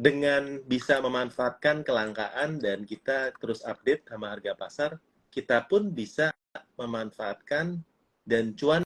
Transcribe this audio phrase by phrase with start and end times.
[0.00, 4.90] dengan bisa memanfaatkan kelangkaan dan kita terus update sama harga pasar,
[5.28, 6.32] kita pun bisa
[6.80, 7.76] memanfaatkan
[8.24, 8.80] dan cuan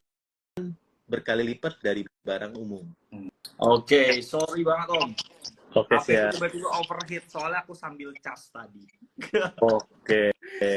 [1.07, 2.83] berkali lipat dari barang umum.
[3.63, 5.11] Oke, sorry banget Om.
[5.75, 6.33] Oke, HP siap.
[6.35, 8.83] tiba-tiba overheat soalnya aku sambil cas tadi.
[9.63, 10.35] Oke.
[10.35, 10.75] Oke,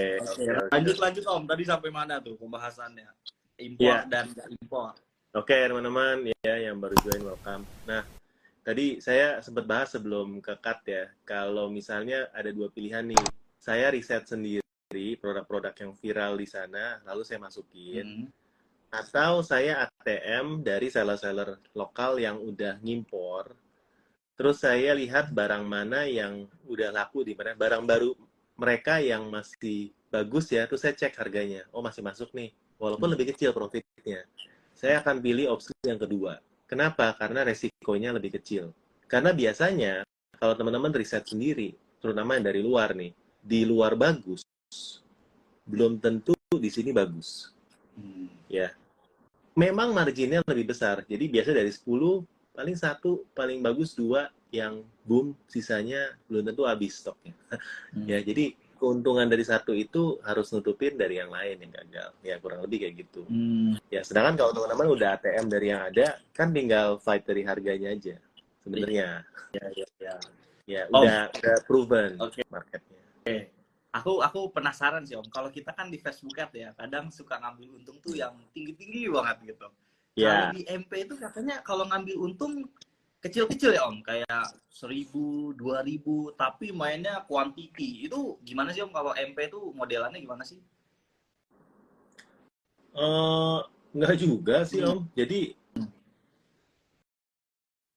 [0.69, 1.43] lanjut lanjut Om.
[1.49, 3.09] Tadi sampai mana tuh pembahasannya?
[3.57, 4.05] Impor Ya.
[4.05, 4.93] dan impor.
[5.33, 7.65] Oke, teman-teman ya yang baru join welcome.
[7.89, 8.05] Nah,
[8.67, 11.07] tadi saya sempat bahas sebelum ke cut ya.
[11.23, 13.23] Kalau misalnya ada dua pilihan nih,
[13.55, 14.59] saya riset sendiri
[15.23, 18.27] produk-produk yang viral di sana, lalu saya masukin.
[18.27, 18.29] Hmm.
[18.91, 23.55] Atau saya ATM dari seller-seller lokal yang udah ngimpor.
[24.35, 28.11] Terus saya lihat barang mana yang udah laku di mana, barang baru
[28.59, 31.63] mereka yang masih bagus ya, terus saya cek harganya.
[31.71, 32.51] Oh, masih masuk nih.
[32.77, 33.15] Walaupun Hmm.
[33.15, 34.27] lebih kecil profitnya.
[34.75, 36.37] Saya akan pilih opsi yang kedua.
[36.67, 37.15] Kenapa?
[37.15, 38.75] Karena resikonya lebih kecil.
[39.07, 40.03] Karena biasanya
[40.35, 44.43] kalau teman-teman riset sendiri, terutama yang dari luar nih, di luar bagus,
[45.63, 47.55] belum tentu di sini bagus.
[47.95, 48.27] Hmm.
[48.51, 48.75] Ya.
[49.57, 51.01] Memang marginnya lebih besar.
[51.07, 56.99] Jadi biasa dari 10, paling satu, paling bagus dua yang boom, sisanya belum tentu habis
[56.99, 57.33] stoknya.
[57.87, 58.03] Hmm.
[58.03, 62.09] Ya, jadi keuntungan dari satu itu harus nutupin dari yang lain yang gagal.
[62.21, 63.21] Ya, kurang lebih kayak gitu.
[63.27, 63.75] Hmm.
[63.89, 68.15] Ya, sedangkan kalau teman-teman udah ATM dari yang ada, kan tinggal fight dari harganya aja.
[68.63, 69.25] Sebenarnya.
[69.51, 70.15] Ya, ya, ya.
[70.67, 70.99] Ya, Om.
[70.99, 72.43] udah, udah proven Oke.
[72.51, 73.01] marketnya.
[73.95, 75.27] Aku aku penasaran sih Om.
[75.31, 79.55] Kalau kita kan di Facebook Ad ya, kadang suka ngambil untung tuh yang tinggi-tinggi banget
[79.55, 79.67] gitu.
[80.17, 82.65] Ya, Kalau di MP itu katanya kalau ngambil untung
[83.21, 88.05] kecil-kecil ya Om, kayak seribu, dua ribu, tapi mainnya quantity.
[88.05, 90.61] Itu gimana sih Om kalau MP itu modelannya gimana sih?
[92.97, 93.59] Eh,
[93.93, 94.89] nggak juga sih Hmm.
[94.89, 94.99] Om.
[95.17, 95.39] Jadi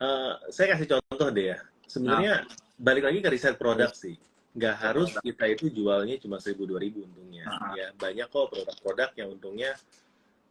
[0.00, 1.58] eh, saya kasih contoh deh ya.
[1.84, 2.48] Sebenarnya
[2.80, 4.16] balik lagi ke riset produk sih.
[4.56, 7.44] Nggak harus kita itu jualnya cuma 1000 2000 untungnya.
[7.46, 7.72] Ah.
[7.76, 9.72] Ya, banyak kok produk-produk yang untungnya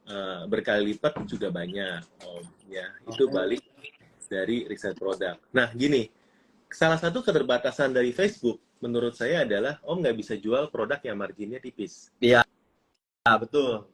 [0.10, 2.46] eh, berkali lipat juga banyak Om.
[2.70, 3.34] Ya, itu Oke.
[3.34, 3.64] balik
[4.30, 5.36] dari riset produk.
[5.52, 6.08] Nah, gini.
[6.70, 11.58] Salah satu keterbatasan dari Facebook menurut saya adalah Om nggak bisa jual produk yang marginnya
[11.58, 12.14] tipis.
[13.26, 13.90] Ah, betul.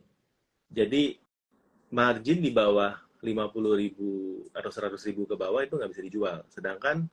[0.68, 1.16] Jadi
[1.88, 6.38] margin di bawah 50.000 ribu atau 100 ribu ke bawah itu nggak bisa dijual.
[6.52, 7.08] Sedangkan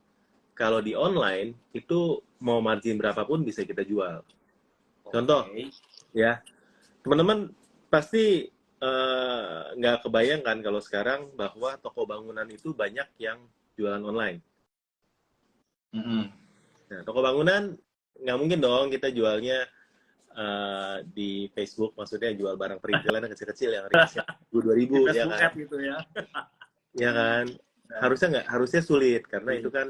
[0.53, 4.21] kalau di online itu mau margin berapapun bisa kita jual.
[5.09, 5.49] Contoh.
[5.49, 5.73] Oke.
[6.13, 6.45] Ya,
[7.01, 7.49] teman-teman
[7.89, 8.53] pasti
[9.79, 13.39] nggak kebayang kan kalau sekarang bahwa toko bangunan itu banyak yang
[13.79, 14.39] jualan online.
[15.93, 16.27] Mm-mm.
[16.89, 17.77] Nah, toko bangunan
[18.19, 19.65] nggak mungkin dong kita jualnya
[20.35, 25.51] eh, di Facebook, maksudnya jual barang perintilan yang kecil-kecil yang harganya dua ribu ya kan?
[25.53, 25.97] Gitu ya.
[27.03, 27.45] ya kan
[27.89, 29.89] harusnya nggak harusnya sulit karena itu kan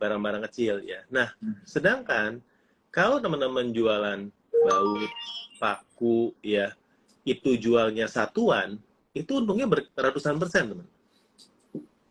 [0.00, 1.60] barang-barang kecil ya nah Hmm.
[1.64, 2.40] sedangkan
[2.88, 4.32] kalau teman-teman jualan
[4.64, 5.12] baut
[5.60, 6.72] paku ya
[7.28, 8.80] itu jualnya satuan
[9.12, 10.88] itu untungnya ber- ratusan persen teman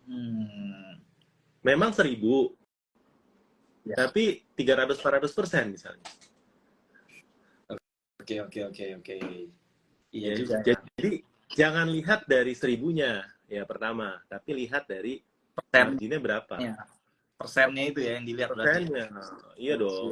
[0.07, 1.03] Hmm.
[1.65, 2.55] memang seribu
[3.83, 4.07] Ya.
[4.07, 6.05] tapi 300 400 persen misalnya
[8.17, 9.15] Oke, oke, oke, oke.
[10.11, 10.55] Iya Ya, juga.
[10.67, 10.75] ya.
[10.99, 11.11] jadi
[11.55, 15.23] jangan lihat dari seribunya ya pertama tapi lihat dari
[15.55, 16.75] Persen marginnya berapa Ya.
[17.39, 18.83] persennya itu ya yang dilihat berarti.
[18.83, 19.05] persennya
[19.55, 20.11] iya dong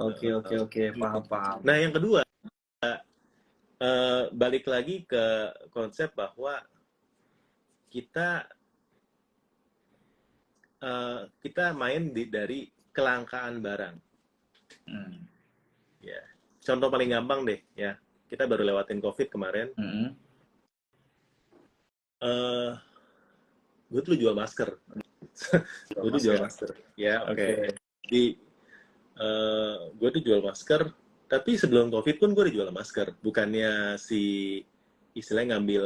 [0.00, 1.58] Oke, oke, oke, paham, paham.
[1.60, 2.24] Nah, yang kedua,
[3.80, 6.60] eh, balik lagi ke konsep bahwa
[7.88, 8.44] kita
[10.84, 13.96] eh, kita main di, dari kelangkaan barang.
[14.86, 15.26] Hmm.
[16.00, 16.20] Ya,
[16.62, 17.96] contoh paling gampang deh, ya.
[18.30, 19.68] Kita baru lewatin COVID kemarin.
[19.74, 20.14] Hmm.
[22.20, 22.76] eh
[23.90, 24.76] gue tuh jual masker.
[25.96, 26.70] gue tuh jual masker.
[26.94, 27.32] Ya, oke.
[27.32, 27.48] Oke.
[28.06, 28.24] Di
[29.20, 30.92] eh gue tuh jual masker,
[31.30, 33.14] tapi sebelum COVID pun gue udah jual masker.
[33.22, 34.58] Bukannya si
[35.14, 35.84] istilahnya ngambil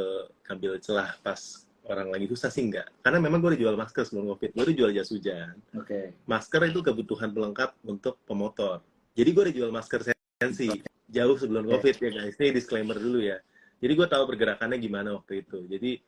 [0.49, 2.89] ngambil celah pas orang lagi susah sih enggak.
[3.05, 4.57] Karena memang gue udah jual masker sebelum COVID.
[4.57, 5.53] Gue udah jual jas hujan.
[5.77, 6.17] Oke.
[6.25, 8.81] Masker itu kebutuhan pelengkap untuk pemotor.
[9.13, 10.01] Jadi gue udah jual masker
[10.41, 10.81] sensi
[11.13, 11.69] jauh sebelum.
[11.69, 12.35] COVID ya guys.
[12.41, 13.37] Ini disclaimer dulu ya.
[13.77, 15.61] Jadi gue tahu pergerakannya gimana waktu itu.
[15.69, 16.01] Jadi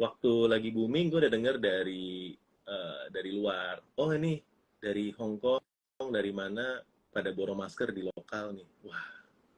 [0.00, 2.32] waktu lagi booming gue udah denger dari
[2.64, 3.76] eh, dari luar.
[4.00, 4.40] Oh ini
[4.80, 5.60] dari Hong Kong,
[6.08, 6.80] dari mana
[7.10, 8.66] pada borong masker di lokal nih.
[8.86, 9.10] Wah,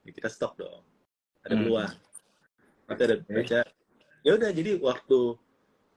[0.03, 0.83] ya kita stok dong.
[1.45, 1.63] Ada Hmm.
[1.63, 1.93] peluang.
[2.89, 3.61] Kita ada baca.
[4.23, 5.19] Ya udah jadi waktu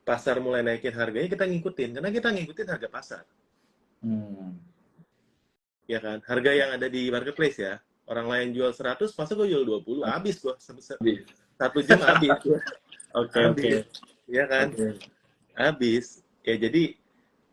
[0.02, 3.24] pasar mulai naikin harganya kita ngikutin karena kita ngikutin harga pasar
[4.06, 4.54] Hmm.
[5.90, 9.66] ya kan harga yang ada di marketplace ya orang lain jual 100 masa gue jual
[9.66, 11.02] 20 habis gua Se- se-
[11.57, 12.30] satu jam habis.
[12.38, 12.54] Oke,
[13.25, 13.42] oke.
[13.50, 13.81] Habis.
[14.30, 14.90] ya kan Oke.
[15.57, 16.06] habis
[16.46, 16.84] ya jadi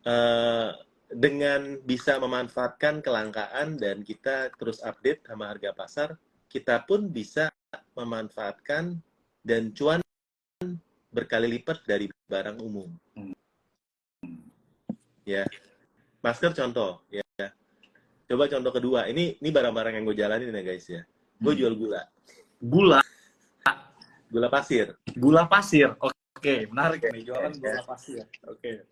[0.04, 0.68] eh,
[1.12, 6.08] dengan bisa memanfaatkan kelangkaan dan kita terus update sama harga pasar,
[6.48, 7.52] kita pun bisa
[7.96, 8.96] memanfaatkan
[9.44, 10.00] dan cuan
[11.12, 12.88] berkali lipat dari barang umum.
[15.22, 15.46] Ya,
[16.24, 17.22] masker contoh, ya.
[18.26, 21.02] Coba contoh kedua, ini ini barang-barang yang gue jalanin ya guys ya.
[21.36, 22.00] Gue jual gula,
[22.62, 23.02] Gula,
[24.32, 24.96] gula pasir.
[25.12, 25.92] gula pasir.
[26.00, 28.24] Oke, menarik nih jualan gula pasir.
[28.48, 28.88] Oke.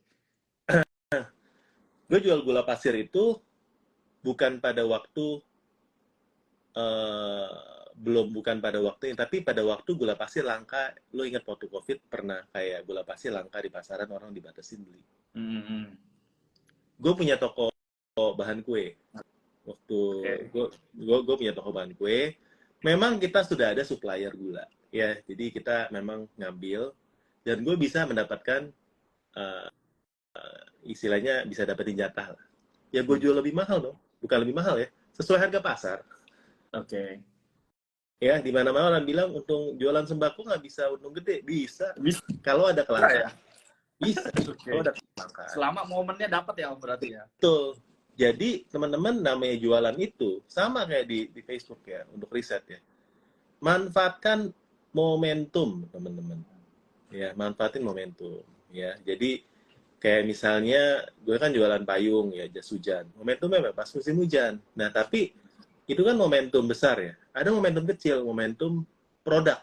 [2.11, 3.39] Gue jual gula pasir itu
[4.27, 5.39] bukan pada waktu
[6.75, 7.51] eh
[8.01, 10.91] belum bukan pada waktu tapi pada waktu gula pasir langka.
[11.15, 15.05] Lo ingat waktu covid pernah kayak gula pasir langka di pasaran orang dibatasin beli.
[15.31, 15.95] Hmm.
[17.01, 17.71] gue punya toko
[18.19, 18.99] bahan kue
[19.63, 19.99] waktu
[20.51, 22.35] gue gue gue punya toko bahan kue
[22.83, 26.91] memang kita sudah ada supplier gula ya jadi kita memang ngambil
[27.47, 28.75] dan gue bisa mendapatkan
[29.39, 29.69] eh,
[30.85, 32.45] istilahnya bisa dapetin jatah lah
[32.91, 35.99] ya gue jual lebih mahal dong bukan lebih mahal ya sesuai harga pasar
[36.71, 37.19] Oke.
[38.23, 42.21] ya di mana mana orang bilang untung jualan sembako nggak bisa untung gede bisa Bisa
[42.45, 43.31] kalau ada kelangkaan ya.
[44.01, 44.71] bisa Oke.
[44.71, 47.25] kalau ada kelangkaan Selama momennya dapat ya berarti ya.
[47.37, 47.77] Betul.
[48.21, 52.81] Jadi teman-teman namanya jualan itu sama kayak di, di Facebook ya untuk riset ya.
[53.65, 54.53] Manfaatkan
[54.93, 56.41] momentum teman-teman.
[57.09, 58.45] Ya manfaatin momentum.
[58.71, 59.43] Ya jadi
[60.01, 63.05] kayak misalnya gue kan jualan payung ya jas hujan.
[63.15, 63.85] Momentumnya apa?
[63.85, 64.57] Pas musim hujan.
[64.73, 65.37] Nah tapi
[65.85, 67.15] itu kan momentum besar ya.
[67.37, 68.83] Ada momentum kecil, momentum
[69.21, 69.61] produk.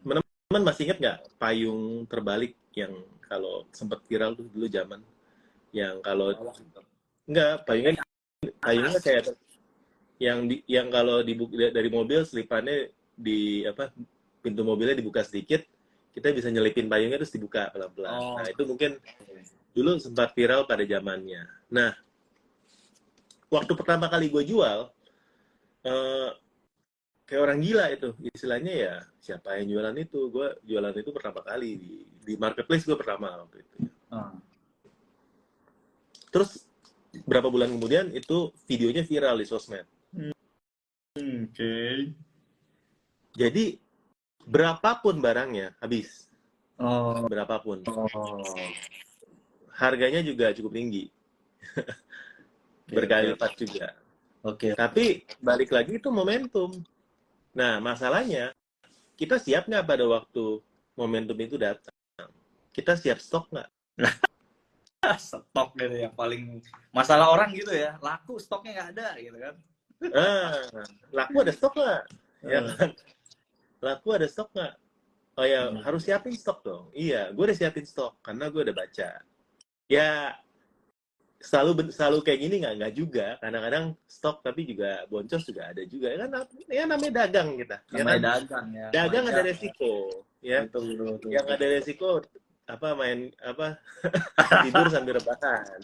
[0.00, 2.92] Teman-teman masih ingat nggak payung terbalik yang
[3.28, 5.00] kalau sempat viral tuh dulu zaman
[5.74, 6.32] yang kalau
[7.24, 8.04] Enggak, payungnya
[8.60, 9.32] payungnya kayak
[10.20, 13.90] yang di, yang kalau dibuka dari mobil selipannya di apa
[14.44, 15.64] pintu mobilnya dibuka sedikit,
[16.14, 18.14] kita bisa nyelipin payungnya terus dibuka pelan-pelan.
[18.22, 18.38] Oh.
[18.38, 18.96] Nah, itu mungkin
[19.74, 21.42] dulu sempat viral pada zamannya.
[21.74, 21.90] Nah,
[23.50, 24.90] waktu pertama kali gue jual
[25.86, 26.30] eh,
[27.24, 31.70] kayak orang gila itu istilahnya ya siapa yang jualan itu gue jualan itu pertama kali
[31.80, 33.76] di, di marketplace gue pertama waktu itu
[34.14, 34.30] Ah.
[36.30, 36.70] terus
[37.26, 39.82] berapa bulan kemudian itu videonya viral di sosmed
[41.18, 42.14] Oke.
[43.34, 43.64] jadi
[44.44, 46.28] berapapun barangnya habis.
[46.74, 47.24] Oh.
[47.30, 47.86] berapapun.
[47.86, 48.42] Oh.
[49.74, 51.10] harganya juga cukup tinggi.
[52.94, 53.88] Berkali lipat juga.
[54.44, 54.76] Oke.
[54.76, 56.70] tapi balik lagi itu momentum.
[57.56, 58.52] Nah masalahnya
[59.16, 60.60] kita siap nggak pada waktu
[60.94, 61.94] momentum itu datang?
[62.70, 63.70] Kita siap stok nggak?
[65.20, 68.00] Stok gitu yang paling masalah orang gitu ya.
[68.00, 69.54] Laku stoknya nggak ada gitu kan.
[70.12, 70.64] ah
[71.12, 72.02] laku ada stok nggak?
[72.44, 72.92] Ya kan
[73.84, 74.74] laku ada stok nggak?
[75.34, 75.82] Oh ya Hmm.
[75.82, 76.84] harus siapin stok dong.
[76.94, 79.10] Iya gue udah siapin stok karena gue udah baca.
[79.90, 80.32] Ya
[81.44, 83.26] selalu selalu kayak gini nggak nggak juga.
[83.42, 86.08] Kadang-kadang stok tapi juga boncos juga ada juga.
[86.14, 86.30] Ya kan
[86.70, 88.24] ya namanya dagang kita ya Namanya kan?
[88.24, 88.86] dagang ya.
[88.94, 89.92] dagang ada resiko
[90.40, 90.58] ya.
[90.64, 91.30] Betul, betul, betul.
[91.34, 92.08] yang ada resiko
[92.64, 93.76] apa main apa
[94.64, 95.78] tidur sambil rebahan.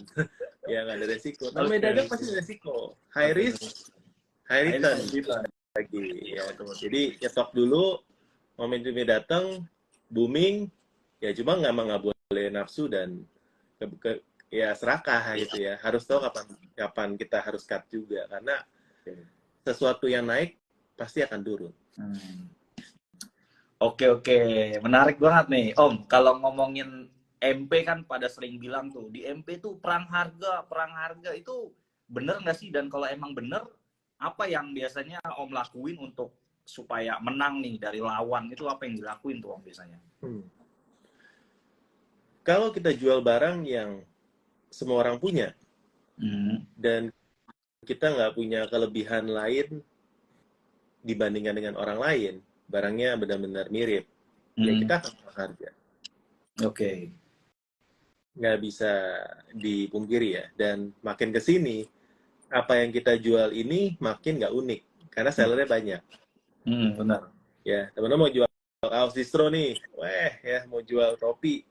[0.64, 1.44] Yang ada resiko.
[1.52, 2.76] Namanya dagang pasti ada resiko.
[3.12, 3.60] High risk
[4.48, 4.98] high return.
[5.10, 5.30] gitu.
[5.70, 6.44] Lagi ya
[6.74, 8.02] jadi nyetok dulu
[8.58, 9.62] momentumnya datang
[10.10, 10.66] booming
[11.22, 13.22] ya cuma nggak nggak boleh nafsu dan
[13.78, 18.66] ke, ke- ya serakah gitu ya harus tahu kapan kapan kita harus cut juga karena
[19.62, 20.58] sesuatu yang naik
[20.98, 22.48] pasti akan turun Hmm.
[23.80, 24.36] Oke oke,
[24.84, 26.04] menarik banget nih Om.
[26.04, 27.08] Kalau ngomongin
[27.40, 31.72] MP kan pada sering bilang tuh di MP tuh perang harga, perang harga itu
[32.08, 32.68] bener nggak sih?
[32.68, 33.64] Dan kalau emang bener,
[34.20, 36.36] apa yang biasanya Om lakuin untuk
[36.68, 39.98] supaya menang nih dari lawan itu apa yang dilakuin tuh Om biasanya?
[40.20, 40.44] Hmm.
[42.40, 44.04] kalau kita jual barang yang
[44.72, 45.52] semua orang punya
[46.20, 46.68] Hmm.
[46.76, 47.08] dan
[47.88, 49.80] kita nggak punya kelebihan lain
[51.00, 52.34] dibandingkan dengan orang lain,
[52.68, 54.04] barangnya benar-benar mirip,
[54.52, 54.80] ya Hmm.
[54.84, 55.70] kita akan harga.
[56.68, 57.08] Oke.
[58.36, 58.92] Nggak bisa
[59.56, 60.44] dipungkiri ya.
[60.52, 61.88] Dan makin ke sini,
[62.50, 64.80] apa yang kita jual ini makin nggak unik,
[65.14, 66.02] karena sellernya banyak.
[66.66, 67.30] Hmm, benar.
[67.62, 68.50] Ya, teman-teman mau jual
[68.82, 71.62] kaos distro nih, weh ya mau jual topi,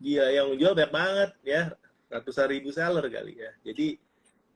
[0.00, 1.62] gila yang jual banyak banget ya,
[2.08, 3.52] ratusan ribu seller kali ya.
[3.62, 4.00] Jadi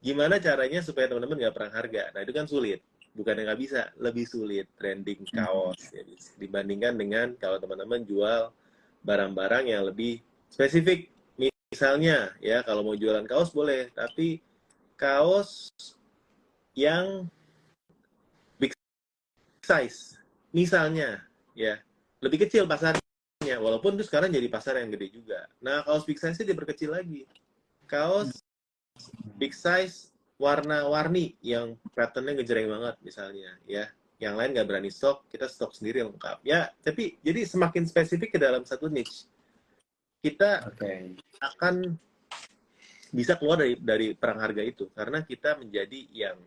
[0.00, 2.14] gimana caranya supaya teman-teman nggak perang harga?
[2.14, 2.80] Nah itu kan sulit,
[3.12, 6.00] bukan nggak bisa, lebih sulit trending kaos ya,
[6.40, 8.54] dibandingkan dengan kalau teman-teman jual
[9.04, 11.12] barang-barang yang lebih spesifik.
[11.66, 14.38] Misalnya ya kalau mau jualan kaos boleh, tapi
[14.96, 15.70] kaos
[16.72, 17.28] yang
[18.56, 18.72] big
[19.64, 20.16] size,
[20.52, 21.80] misalnya ya.
[22.24, 25.44] Lebih kecil pasarnya, walaupun itu sekarang jadi pasar yang gede juga.
[25.60, 27.28] Nah kaos big size dia diperkecil lagi.
[27.84, 28.40] Kaos
[29.36, 30.10] big size
[30.40, 33.88] warna-warni yang patternnya ngejreng banget misalnya ya.
[34.16, 36.40] Yang lain nggak berani stok kita stok sendiri lengkap.
[36.40, 39.28] Ya tapi jadi semakin spesifik ke dalam satu niche.
[40.24, 41.20] Kita Oke.
[41.44, 42.00] akan
[43.12, 44.90] bisa keluar dari dari perang harga itu.
[44.94, 46.38] Karena kita menjadi yang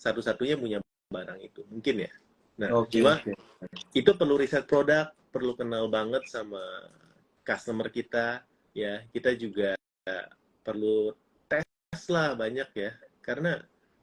[0.00, 0.78] satu-satunya punya
[1.10, 1.62] barang itu.
[1.68, 2.12] Mungkin ya.
[2.60, 3.00] Nah Oke.
[3.00, 3.32] cuma oke.
[3.96, 6.60] itu perlu riset produk perlu kenal banget sama
[7.44, 9.04] customer kita ya.
[9.12, 9.76] Kita juga
[10.62, 11.14] perlu
[11.46, 11.66] tes
[12.08, 12.92] lah banyak ya.
[13.20, 13.60] Karena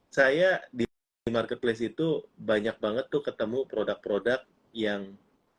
[0.08, 0.88] saya di
[1.28, 4.40] marketplace itu banyak banget tuh ketemu produk-produk
[4.72, 5.12] yang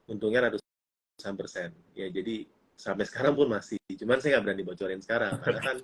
[0.09, 1.69] untungnya ratusan persen.
[1.93, 3.77] Ya jadi sampai sekarang pun masih.
[3.93, 5.37] Cuman saya nggak berani bocorin sekarang.
[5.43, 5.77] Karena kan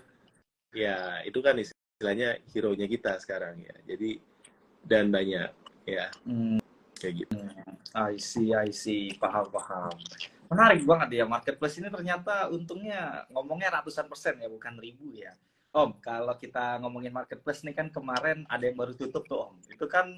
[0.76, 4.20] ya itu kan istilahnya hero nya kita sekarang ya jadi
[4.84, 5.50] dan banyak
[5.88, 6.60] ya Hmm,
[7.00, 7.38] kayak gitu
[7.96, 9.16] I see, I see.
[9.16, 9.96] Paham, paham.
[10.52, 15.32] Menarik banget ya, marketplace ini ternyata untungnya ngomongnya ratusan persen ya, bukan ribu ya.
[15.72, 19.56] Om, kalau kita ngomongin marketplace nih kan kemarin ada yang baru tutup tuh Om.
[19.72, 20.12] Itu kan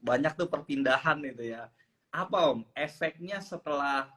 [0.00, 1.68] banyak tuh perpindahan itu ya.
[2.08, 4.08] Apa Om, efeknya setelah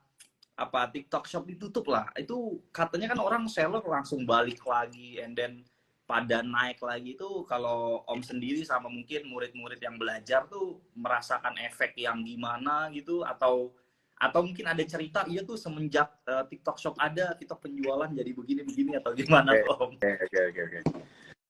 [0.55, 5.67] apa TikTok Shop ditutup lah, itu katanya kan orang seller langsung balik lagi, and then
[6.05, 11.97] pada naik lagi itu kalau Om sendiri sama mungkin murid-murid yang belajar tuh merasakan efek
[11.97, 13.74] yang gimana gitu atau
[14.15, 19.01] atau mungkin ada cerita iya tuh semenjak eh, TikTok Shop ada TikTok penjualan jadi begini-begini
[19.01, 19.91] atau gimana tuh Om?
[19.97, 20.79] Oke, oke, oke, oke.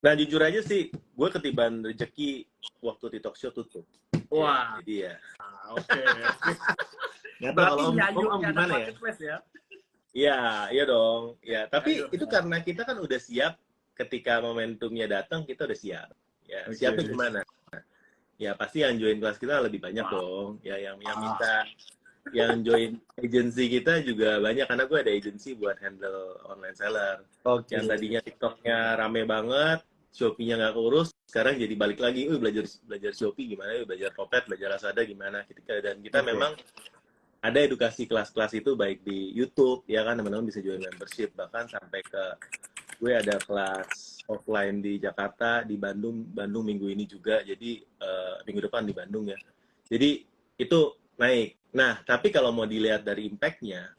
[0.01, 2.45] Nah, jujur aja sih, gue ketiban rezeki
[2.81, 3.85] waktu TikTok Show tutup.
[4.31, 4.79] Wah.
[4.79, 5.15] Ya, jadi ya.
[5.75, 6.01] Oke.
[7.41, 8.87] Nggak tahu Berarti kalau Om, Om, Om gimana ya?
[9.19, 9.37] ya?
[10.15, 10.39] Iya,
[10.71, 11.21] iya dong.
[11.43, 12.07] Ya, tapi Ayo.
[12.15, 13.59] itu karena kita kan udah siap
[13.99, 16.09] ketika momentumnya datang, kita udah siap.
[16.47, 16.79] Ya, Oke.
[16.79, 17.39] siapnya gimana?
[18.39, 20.13] Ya, pasti yang join kelas kita lebih banyak Wah.
[20.15, 20.49] dong.
[20.63, 21.23] Ya, yang yang Ah.
[21.23, 21.55] minta
[22.33, 27.21] yang join agency kita juga banyak karena gue ada agency buat handle online seller.
[27.45, 27.75] Oke.
[27.77, 33.11] yang tadinya TikToknya rame banget, Shopee-nya nggak kurus, sekarang jadi balik lagi, uh belajar belajar
[33.13, 36.27] Shopee gimana, uh, belajar Topet, belajar Lazada gimana, ketika dan kita Oke.
[36.33, 36.51] memang
[37.45, 42.01] ada edukasi kelas-kelas itu baik di YouTube, ya kan teman-teman bisa join membership, bahkan sampai
[42.01, 42.23] ke
[42.97, 48.65] gue ada kelas offline di Jakarta, di Bandung, Bandung minggu ini juga, jadi eh, minggu
[48.65, 49.37] depan di Bandung ya.
[49.85, 50.25] Jadi
[50.57, 50.79] itu
[51.21, 51.61] naik.
[51.77, 53.93] Nah, tapi kalau mau dilihat dari impact-nya,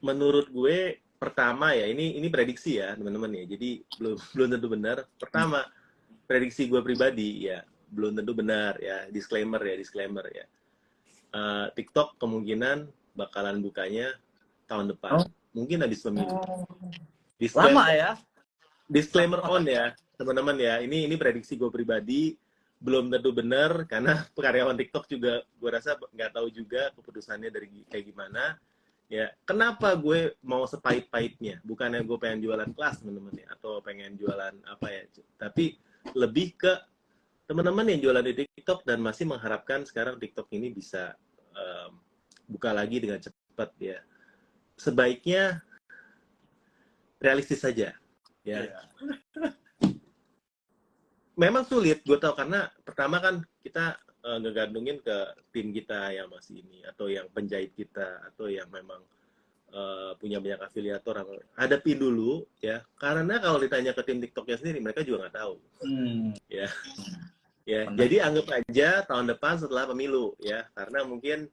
[0.00, 3.44] menurut gue pertama ya ini ini prediksi ya teman-teman ya.
[3.44, 4.96] Jadi belum belum tentu benar.
[5.20, 5.68] Pertama
[6.24, 7.60] prediksi gue pribadi ya
[7.92, 9.04] belum tentu benar ya.
[9.12, 10.48] Disclaimer ya disclaimer ya
[11.28, 14.16] Eh, TikTok kemungkinan bakalan bukanya
[14.64, 15.24] tahun depan.
[15.24, 15.28] Oh.
[15.56, 16.28] mungkin habis pemilu.
[16.38, 16.92] Lama
[17.40, 18.10] disclaimer, ya?
[18.86, 20.78] disclaimer on ya teman-teman ya.
[20.80, 22.36] Ini ini prediksi gue pribadi.
[22.78, 28.04] Belum tentu benar karena karyawan TikTok juga gue rasa nggak tahu juga keputusannya dari kayak
[28.06, 28.54] gimana.
[29.08, 34.54] Ya kenapa gue mau sepahit-pahitnya bukannya gue pengen jualan kelas teman-teman ya atau pengen jualan
[34.68, 35.02] apa ya?
[35.36, 35.74] Tapi
[36.14, 36.72] lebih ke
[37.48, 41.16] teman-teman yang jualan di TikTok dan masih mengharapkan sekarang TikTok ini bisa
[41.56, 41.96] em,
[42.44, 43.98] buka lagi dengan cepat ya.
[44.76, 45.64] Sebaiknya
[47.16, 47.96] realistis saja
[48.44, 48.58] ya.
[48.68, 48.80] Iya.
[51.40, 53.96] memang sulit gue tau karena pertama kan kita
[54.28, 55.16] eh, ngegantungin ke
[55.48, 59.00] tim kita yang masih ini atau yang penjahit kita atau yang memang
[59.72, 62.84] eh, punya banyak afiliator atau hadapin dulu ya.
[63.00, 65.56] Karena kalau ditanya ke tim TikToknya sendiri mereka juga nggak tahu.
[65.80, 66.36] Hmm.
[66.52, 66.68] ya
[67.68, 68.00] Benar.
[68.00, 70.64] jadi anggap aja tahun depan setelah pemilu ya.
[70.72, 71.48] Karena mungkin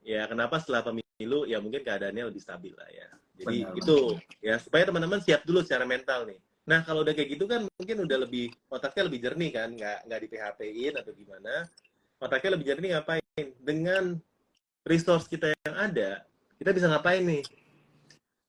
[0.00, 3.08] ya kenapa setelah pemilu ya mungkin keadaannya lebih stabil lah ya.
[3.38, 3.78] Jadi Benar.
[3.78, 3.96] itu
[4.40, 6.40] ya supaya teman-teman siap dulu secara mental nih.
[6.68, 10.20] Nah kalau udah kayak gitu kan mungkin udah lebih otaknya lebih jernih kan nggak nggak
[10.24, 11.54] di PHP-in atau gimana.
[12.18, 13.24] Otaknya lebih jernih ngapain?
[13.62, 14.18] Dengan
[14.82, 16.24] resource kita yang ada
[16.56, 17.44] kita bisa ngapain nih?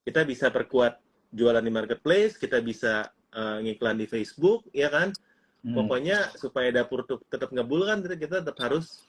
[0.07, 0.97] Kita bisa perkuat
[1.29, 5.13] jualan di marketplace kita bisa eh, ngiklan di Facebook ya kan
[5.59, 5.75] Hmm.
[5.75, 9.03] Pokoknya supaya dapur tuh tetap ngebul kan kita, kita tetap harus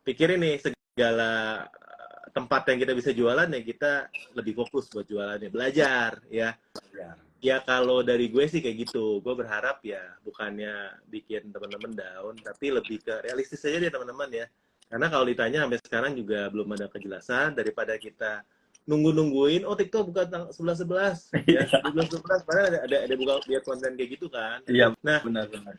[0.00, 3.92] pikirin nih segala uh, tempat yang kita bisa jualan ya kita
[4.32, 5.52] lebih fokus buat jualannya.
[5.52, 6.56] Belajar ya.
[6.96, 7.10] Ya.
[7.44, 9.20] ya kalau dari gue sih kayak gitu.
[9.20, 14.46] Gue berharap ya bukannya bikin teman-teman down tapi lebih ke realistis aja deh teman-teman ya.
[14.88, 17.52] Karena kalau ditanya sampai sekarang juga belum ada kejelasan.
[17.52, 18.40] Daripada kita
[18.84, 20.84] nunggu-nungguin oh TikTok buka tanggal 11
[21.32, 24.92] 11 ya 11 11 padahal ada ada, ada buka lihat konten kayak gitu kan Iya,
[25.00, 25.76] nah benar-benar.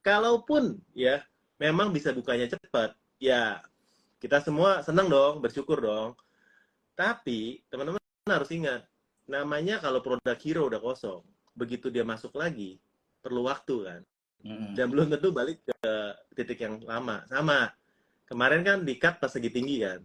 [0.00, 1.20] kalaupun ya
[1.58, 3.58] memang bisa bukanya cepat, ya
[4.18, 6.14] kita semua senang dong, bersyukur dong.
[6.94, 8.82] Tapi teman-teman harus ingat,
[9.26, 11.22] namanya kalau produk hero udah kosong,
[11.54, 12.78] begitu dia masuk lagi
[13.18, 14.02] perlu waktu kan,
[14.38, 14.70] Hmm.
[14.78, 15.82] dan belum tentu balik ke
[16.38, 17.26] titik yang lama.
[17.26, 17.74] Sama
[18.24, 19.98] kemarin kan di cut pas lagi tinggi kan,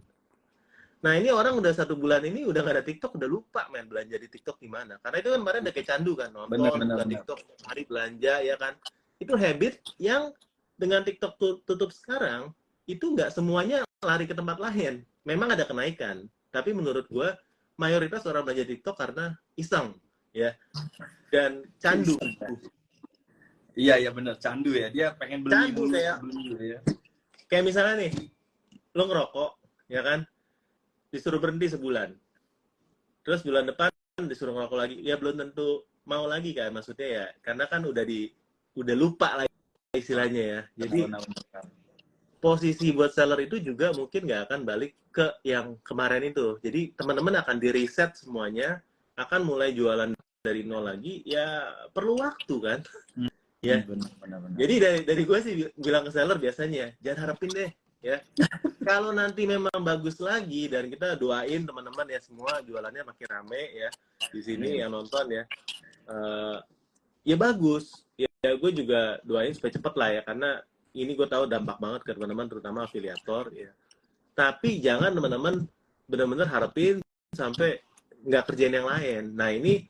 [1.03, 4.15] Nah ini orang udah satu bulan ini udah nggak ada TikTok, udah lupa main belanja
[4.15, 4.95] di TikTok di mana.
[5.03, 7.11] Karena itu kan kemarin udah kayak candu kan, nonton, Bener, bener, bener.
[7.19, 8.73] TikTok, hari belanja ya kan.
[9.19, 10.31] Itu habit yang
[10.79, 12.55] dengan TikTok tu- tutup sekarang,
[12.87, 15.03] itu nggak semuanya lari ke tempat lain.
[15.27, 16.23] Memang ada kenaikan,
[16.55, 17.35] tapi menurut gua
[17.75, 19.99] mayoritas orang belanja TikTok karena iseng
[20.31, 20.55] ya
[21.29, 22.15] dan candu.
[23.73, 26.79] Iya iya bener candu ya dia pengen beli Candu dulu kayak- beli dulu ya.
[27.49, 28.11] Kayak misalnya nih,
[28.93, 29.51] lo ngerokok,
[29.89, 30.19] ya kan?
[31.13, 32.09] Disuruh berhenti sebulan.
[33.21, 33.93] Terus bulan depan
[34.25, 34.95] disuruh ngerokok lagi.
[35.05, 37.25] Ya belum tentu mau lagi kan maksudnya ya.
[37.45, 38.33] Karena kan udah di
[38.73, 39.45] udah lupa lah
[39.93, 40.61] istilahnya ya.
[40.73, 41.65] Jadi Benar, benar, benar.
[42.41, 46.57] posisi buat seller itu juga mungkin nggak akan balik ke yang kemarin itu.
[46.65, 48.81] Jadi teman-teman akan di reset semuanya,
[49.13, 51.21] akan mulai jualan dari nol lagi.
[51.29, 52.79] Ya perlu waktu kan.
[53.63, 53.79] Ya.
[53.87, 54.57] benar, benar, benar.
[54.59, 57.71] Jadi dari dari gue sih bilang ke seller biasanya jangan harapin deh
[58.03, 58.19] ya.
[58.83, 63.89] Kalau nanti memang bagus lagi dan kita doain teman-teman ya semua jualannya makin rame ya
[64.29, 65.43] di sini yang nonton ya.
[66.11, 66.57] Eh,
[67.23, 68.03] ya bagus.
[68.19, 68.29] Ya,
[68.59, 70.59] gue juga doain supaya cepet lah ya karena
[70.93, 73.71] ini gue tahu dampak banget ke teman-teman terutama afiliator ya.
[74.35, 75.63] Tapi jangan teman-teman
[76.05, 76.99] benar-benar harapin
[77.31, 77.79] sampai
[78.27, 79.23] nggak kerjain yang lain.
[79.31, 79.87] Nah ini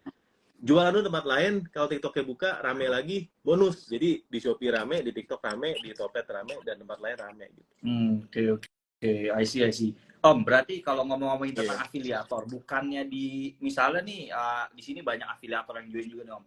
[0.64, 5.12] jualan lu tempat lain kalau TikToknya buka rame lagi bonus jadi di Shopee rame di
[5.12, 8.68] TikTok rame di Topet rame dan tempat lain rame gitu Hmm, Oke oke
[9.04, 9.92] oke, I see I see.
[10.24, 11.84] Om, berarti kalau ngomong-ngomongin tentang Iya.
[11.84, 16.46] afiliator, bukannya di misalnya nih uh, di sini banyak afiliator yang join juga nih Om.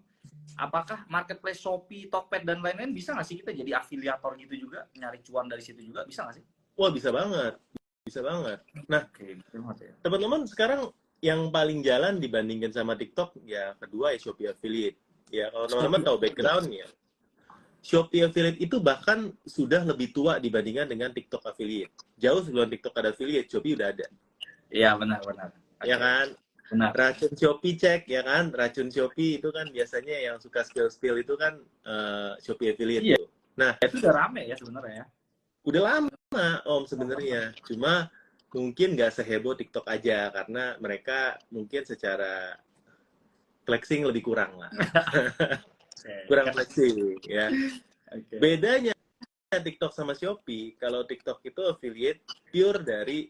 [0.57, 5.21] Apakah marketplace Shopee, Tokped dan lain-lain bisa nggak sih kita jadi afiliator gitu juga, nyari
[5.21, 6.45] cuan dari situ juga bisa nggak sih?
[6.77, 7.57] wah bisa banget
[8.05, 9.93] bisa banget banget ya.
[10.05, 14.99] teman-teman sekarang yang paling jalan dibandingkan sama TikTok ya kedua ya Shopee affiliate
[15.33, 16.87] ya kalau teman-teman tahu backgroundnya
[17.81, 23.11] Shopee affiliate itu bahkan sudah lebih tua dibandingkan dengan TikTok affiliate jauh sebelum TikTok ada
[23.15, 24.07] affiliate Shopee udah ada
[24.67, 25.49] Iya benar benar.
[25.87, 26.27] ya kan
[26.67, 26.91] Benar.
[26.99, 31.63] racun Shopee cek ya kan racun Shopee itu kan biasanya yang suka spill itu kan
[31.87, 33.17] eh, Shopee affiliate Iya.
[33.23, 33.31] tuh.
[33.57, 35.07] Nah, Itu udah rame ya sebenarnya ya.
[35.65, 37.55] udah lama Om sebenarnya.
[37.65, 38.11] Cuma
[38.57, 42.57] mungkin nggak seheboh TikTok aja karena mereka mungkin secara
[43.69, 44.73] flexing lebih kurang lah.
[46.31, 47.51] Kurang flexing ya.
[48.15, 48.39] Oke.
[48.39, 48.95] Bedanya
[49.51, 52.23] TikTok sama Shopee, kalau TikTok itu affiliate
[52.55, 53.27] pure dari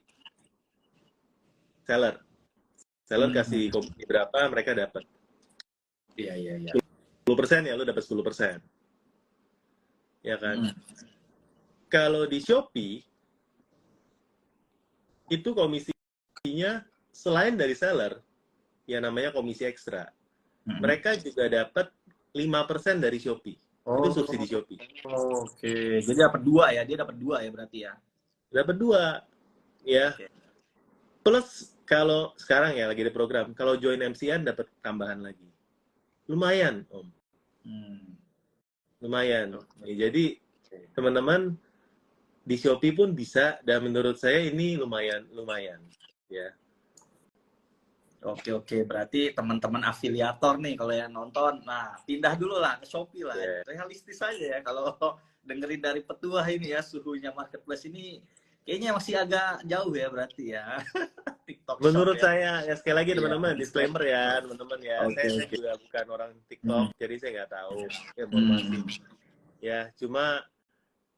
[1.89, 2.21] seller.
[3.09, 3.39] Seller Hmm.
[3.41, 5.09] kasih komisi berapa, mereka dapat.
[6.21, 6.73] Iya iya iya.
[7.25, 8.61] 10% ya, lu dapat 10%.
[10.21, 10.69] Ya kan?
[10.69, 10.75] Hmm.
[11.89, 13.01] Kalau di Shopee,
[15.33, 18.21] itu komisinya selain dari seller,
[18.87, 20.07] ya namanya komisi ekstra.
[20.67, 20.83] Hmm.
[20.83, 21.91] Mereka juga dapat
[22.35, 23.57] 5% dari Shopee.
[23.87, 24.79] Oh, Itu subsidi Shopee.
[25.07, 27.95] Oke, jadi dapat dua ya, dia dapat dua ya berarti ya.
[28.51, 29.23] Dapat dua.
[29.87, 30.11] Ya.
[30.11, 30.27] Oke.
[31.23, 35.47] Plus kalau sekarang ya lagi ada program, kalau join MCN dapat tambahan lagi.
[36.27, 37.07] Lumayan, Om.
[37.63, 38.19] Hmm.
[38.99, 39.55] Lumayan.
[39.63, 39.87] Oke.
[39.87, 40.35] Ya, jadi
[40.99, 41.55] teman-teman
[42.47, 45.83] di Shopee pun bisa dan menurut saya ini lumayan lumayan
[46.31, 46.55] ya
[48.27, 53.23] Oke oke, berarti teman-teman afiliator nih kalau yang nonton, nah pindah dulu lah ke Shopee
[53.23, 53.39] lah.
[53.39, 53.63] Iya.
[53.71, 54.91] Realistis aja ya kalau
[55.47, 58.19] dengerin dari petua ini ya suhunya marketplace ini
[58.67, 60.83] kayaknya masih agak jauh ya berarti ya.
[61.47, 62.23] TikTok Shop menurut ya.
[62.27, 63.19] saya ya sekali lagi Iya.
[63.23, 65.55] teman-teman disclaimer ya teman-teman ya Oke, saya, saya oke.
[65.55, 67.79] juga bukan orang TikTok jadi saya nggak tahu
[68.19, 68.87] informasi Hmm.
[69.63, 70.25] ya cuma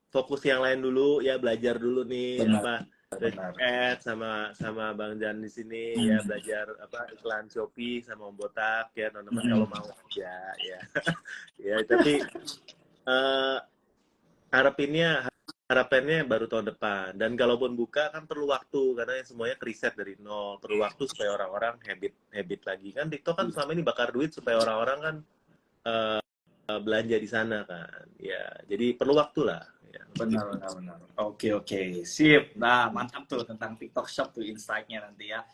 [0.08, 2.60] fokus yang lain dulu ya belajar dulu nih Benar.
[2.60, 2.74] apa
[3.08, 3.52] Benar.
[4.00, 6.08] sama sama Bang Jan di sini Hmm.
[6.08, 9.52] ya belajar apa iklan Shopee sama Om Botak ya teman-teman Hmm.
[9.52, 10.80] kalau mau aja ya
[11.72, 12.20] ya tapi
[13.08, 13.58] eh
[14.48, 15.28] harapinnya
[15.68, 20.56] harapannya baru tahun depan dan kalaupun buka kan perlu waktu karena semuanya riset dari nol
[20.56, 24.56] perlu waktu supaya orang-orang habit habit lagi kan TikTok kan selama ini bakar duit supaya
[24.56, 25.16] orang-orang kan
[25.84, 26.20] eh,
[26.80, 29.77] belanja di sana kan ya jadi perlu waktu lah ya.
[30.18, 30.98] Benar, benar, benar.
[31.20, 32.02] Oke, oke.
[32.02, 32.56] Sip.
[32.58, 35.46] Nah, mantap tuh tentang TikTok Shop tuh insight-nya nanti ya.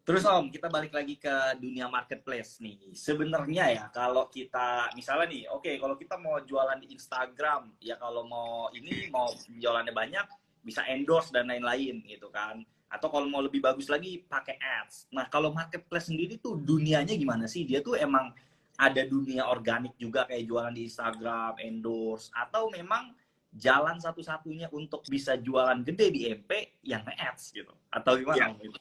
[0.00, 2.96] Terus Om, kita balik lagi ke dunia marketplace nih.
[2.96, 8.26] Sebenarnya ya, kalau kita, misalnya nih, oke, kalau kita mau jualan di Instagram, ya kalau
[8.26, 10.26] mau ini, mau jualannya banyak,
[10.66, 12.64] bisa endorse dan lain-lain gitu kan.
[12.90, 15.06] Atau kalau mau lebih bagus lagi, pakai ads.
[15.14, 17.62] Nah, kalau marketplace sendiri tuh dunianya gimana sih?
[17.62, 18.34] Dia tuh emang
[18.80, 23.12] ada dunia organik juga kayak jualan di Instagram, endorse, atau memang
[23.54, 28.54] jalan satu-satunya untuk bisa jualan gede di MP yang ads gitu atau gimana?
[28.54, 28.72] Om?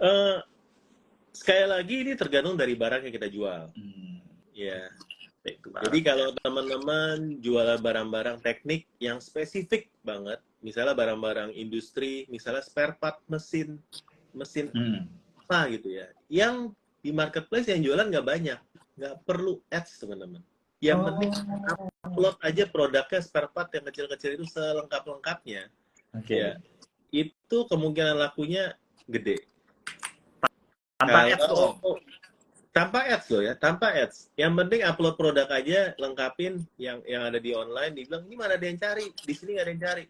[0.00, 0.36] Eh,
[1.36, 4.24] sekali lagi ini tergantung dari barang yang kita jual Hmm.
[4.56, 4.88] ya
[5.40, 12.92] to Jadi kalau teman-teman jualan barang-barang teknik yang spesifik banget, misalnya barang-barang industri, misalnya spare
[13.00, 13.80] part mesin,
[14.36, 15.08] mesin Hmm.
[15.48, 18.60] apa gitu ya, yang di marketplace yang jualan nggak banyak,
[19.00, 20.44] nggak perlu ads teman-teman.
[20.80, 21.04] Yang Oh.
[21.12, 21.30] penting
[22.00, 25.68] upload aja produknya spare part yang kecil-kecil itu selengkap-lengkapnya.
[26.16, 26.34] Oke.
[26.40, 26.56] Ya,
[27.12, 29.44] itu kemungkinan lakunya gede.
[30.96, 31.72] Tanpa ads tuh, Om.
[31.80, 32.00] Kalau-
[32.70, 34.32] tanpa ads loh ya, tanpa ads.
[34.40, 37.92] Yang penting upload produk aja, lengkapin yang yang ada di online.
[37.96, 40.04] Dibilang ini mana ada yang cari, di sini nggak ada yang cari.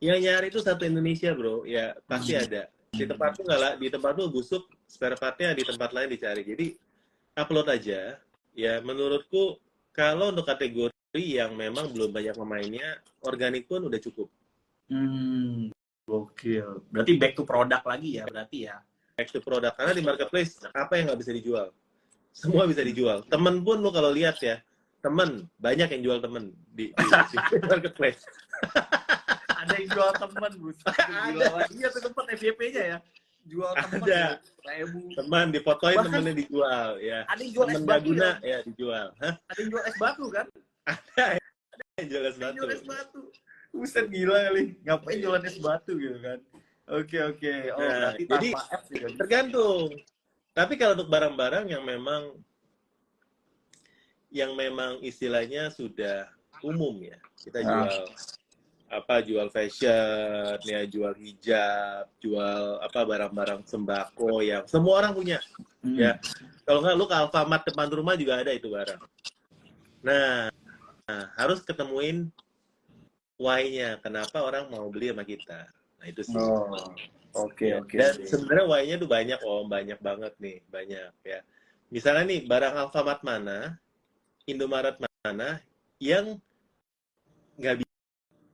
[0.00, 2.44] Yang nyari itu satu Indonesia bro, ya pasti Hmm.
[2.44, 2.62] ada.
[2.90, 6.42] Di tempat tuh nggak lah, di tempat tuh busuk, spare partnya di tempat lain dicari.
[6.44, 6.66] Jadi
[7.36, 8.20] upload aja.
[8.56, 9.56] Ya menurutku
[9.90, 14.30] kalau untuk kategori yang memang belum banyak pemainnya, organik pun udah cukup.
[14.90, 15.70] Hmm.
[16.06, 16.90] Gokil.
[16.90, 18.82] Berarti back to product lagi ya, berarti ya.
[19.14, 19.78] Back to product.
[19.78, 21.68] Karena di marketplace, apa yang nggak bisa dijual?
[22.34, 23.22] Semua bisa dijual.
[23.26, 24.58] Temen pun lu kalau lihat ya,
[25.02, 28.22] temen, banyak yang jual temen di, di, di marketplace.
[29.60, 30.52] Ada yang jual temen.
[30.82, 31.68] Gila banget.
[31.78, 32.98] Iya tempat FYP-nya ya.
[33.50, 34.00] Jual temen.
[34.00, 34.22] Ada.
[34.62, 35.00] Ribu.
[35.12, 36.88] Teman, difotoin Bahkan- temennya dijual.
[37.02, 37.18] ya.
[37.26, 38.46] Ada yang jual es Temen batu nggak guna, ya.
[38.46, 39.06] ya dijual.
[39.18, 39.34] Hah?
[39.50, 40.46] Ada yang jual es batu kan?
[41.98, 42.56] Yang jual es Ada yang batu.
[42.56, 43.20] jual es batu.
[43.70, 44.62] Buset gila kali.
[44.82, 46.38] Ngapain jualan es batu gitu kan?
[46.90, 47.52] Oke oke.
[47.70, 49.08] Oh Nah, jadi, juga.
[49.18, 49.88] Tergantung.
[50.50, 52.34] Tapi kalau untuk barang-barang yang memang
[54.30, 56.26] yang memang istilahnya sudah
[56.62, 57.90] umum ya, kita Ah.
[58.90, 65.38] Apa jual fashion ya jual hijab jual apa barang-barang sembako yang semua orang punya
[65.80, 65.96] Hmm.
[65.96, 66.12] ya.
[66.68, 69.00] kalau nggak lu ke Alfamart depan rumah juga ada itu barang
[70.04, 70.52] nah,
[71.08, 72.28] nah, harus ketemuin
[73.40, 76.92] why-nya kenapa orang mau beli sama kita nah itu sih Oh.
[77.30, 77.94] Oke Ya, oke.
[77.94, 81.40] Dan sebenarnya why-nya tuh banyak om, banyak banget nih, banyak ya.
[81.86, 83.78] Misalnya nih barang Alfamart mana,
[84.50, 85.62] Indomaret mana
[86.02, 86.42] yang
[87.54, 87.86] nggak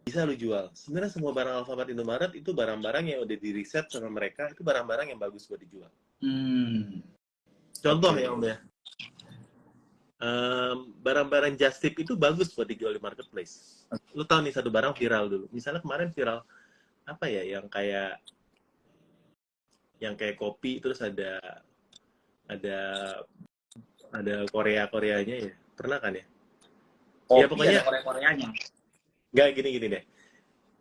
[0.07, 0.71] bisa lu jual.
[0.71, 5.11] Sebenarnya semua barang Alfamart Indomaret itu barang-barang yang udah di riset sama mereka, itu barang-barang
[5.11, 5.91] yang bagus buat dijual.
[6.23, 7.03] Hmm.
[7.83, 8.23] Contoh Oke.
[8.23, 8.57] ya om ya,
[10.17, 13.85] Em, barang-barang just tip itu bagus buat dijual di marketplace.
[14.17, 15.45] Lu tahu nih satu barang viral dulu.
[15.53, 16.41] Misalnya kemarin viral
[17.05, 18.17] apa ya yang kayak
[20.01, 21.37] yang kayak kopi terus ada
[22.49, 22.79] ada
[24.11, 26.25] ada Korea Koreanya ya pernah kan ya
[27.29, 28.49] Oh, Ya, pokoknya- Korea Koreanya.
[29.37, 30.05] Nggak gini gini deh.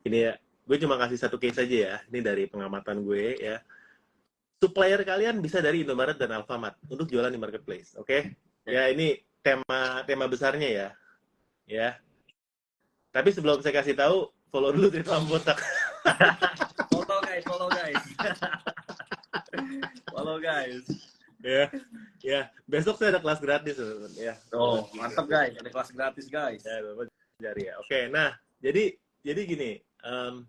[0.07, 1.95] Ini ya gue cuma kasih satu case aja ya.
[2.07, 3.59] Ini dari pengamatan gue ya.
[4.63, 8.31] Supplier kalian bisa dari Indomaret dan Alfamart untuk jualan di marketplace oke?
[8.63, 10.87] Ya ini tema tema besarnya ya.
[11.67, 11.89] Ya.
[13.11, 15.59] Tapi sebelum saya kasih tahu follow dulu Twitter botak.
[16.95, 18.01] Follow guys, follow guys.
[20.13, 20.85] follow guys.
[21.45, 21.65] ya
[22.25, 22.41] ya.
[22.65, 23.75] Besok saya ada kelas gratis
[24.17, 24.33] ya.
[24.55, 25.53] Oh, mantap guys.
[25.57, 26.61] Ada kelas gratis guys.
[26.65, 26.81] ya
[27.35, 28.31] Cari ya oke nah
[28.63, 29.71] jadi jadi gini
[30.03, 30.47] em,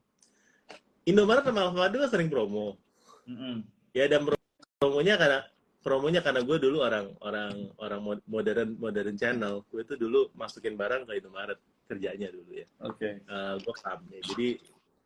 [1.07, 2.79] Indomaret sama Alfamart itu kan sering promo
[3.27, 3.67] Mm-mm.
[3.91, 4.39] ya dan pro-
[4.79, 5.41] promonya karena
[5.83, 10.79] promonya karena gue dulu orang orang orang mod- modern modern channel gue itu dulu masukin
[10.79, 13.23] barang ke Indomaret kerjanya dulu ya Oke.
[13.23, 14.49] Eh, gue pahamnya jadi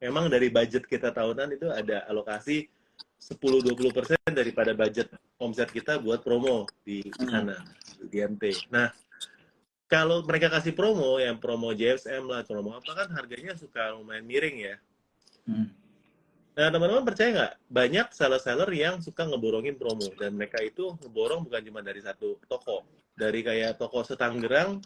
[0.00, 2.68] memang dari budget kita tahunan itu ada alokasi
[3.20, 7.52] 10-20% daripada budget omset kita buat promo di sana
[8.00, 8.72] di DMT.
[8.72, 8.88] Nah,
[9.90, 14.56] kalau mereka kasih promo yang promo JSM lah, promo apa kan harganya suka lumayan miring
[14.62, 14.76] ya.
[15.50, 15.66] Hmm.
[16.54, 17.54] Nah, teman-teman percaya nggak?
[17.66, 20.06] Banyak seller-seller yang suka ngeborongin promo.
[20.14, 22.86] Dan mereka itu ngeborong bukan cuma dari satu toko.
[23.18, 24.78] Dari kayak toko setanggerang,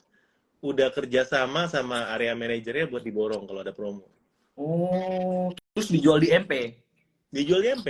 [0.64, 4.08] udah kerjasama sama area manajernya buat diborong kalau ada promo.
[4.56, 6.80] Oh, terus dijual di MP.
[7.28, 7.88] Dijual di MP.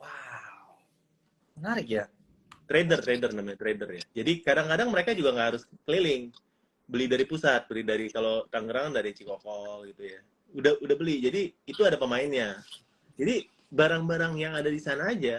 [0.00, 0.80] Wow.
[1.60, 2.04] Menarik ya.
[2.72, 4.02] Trader, trader namanya, trader ya.
[4.24, 6.32] Jadi kadang-kadang mereka juga nggak harus keliling.
[6.88, 10.20] Beli dari pusat, beli dari kalau Tangerang dari Cikokol gitu ya.
[10.56, 11.20] Udah udah beli.
[11.20, 12.64] Jadi itu ada pemainnya.
[13.20, 15.36] Jadi barang-barang yang ada di sana aja,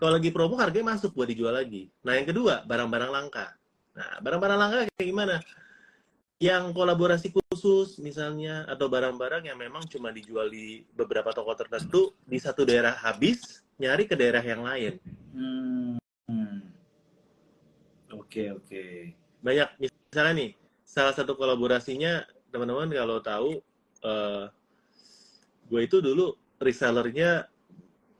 [0.00, 1.92] kalau lagi promo harganya masuk buat dijual lagi.
[2.00, 3.52] Nah yang kedua, barang-barang langka.
[3.92, 5.36] Nah barang-barang langka kayak gimana?
[6.40, 12.40] Yang kolaborasi khusus misalnya, atau barang-barang yang memang cuma dijual di beberapa toko tertentu, di
[12.40, 14.96] satu daerah habis, nyari ke daerah yang lain.
[15.36, 15.99] Hmm.
[16.30, 16.62] Hmm.
[18.14, 18.82] Oke, oke.
[19.40, 20.50] banyak misalnya nih
[20.84, 23.50] salah satu kolaborasinya teman-teman kalau tahu
[24.04, 24.44] eh,
[25.70, 27.48] gue itu dulu resellernya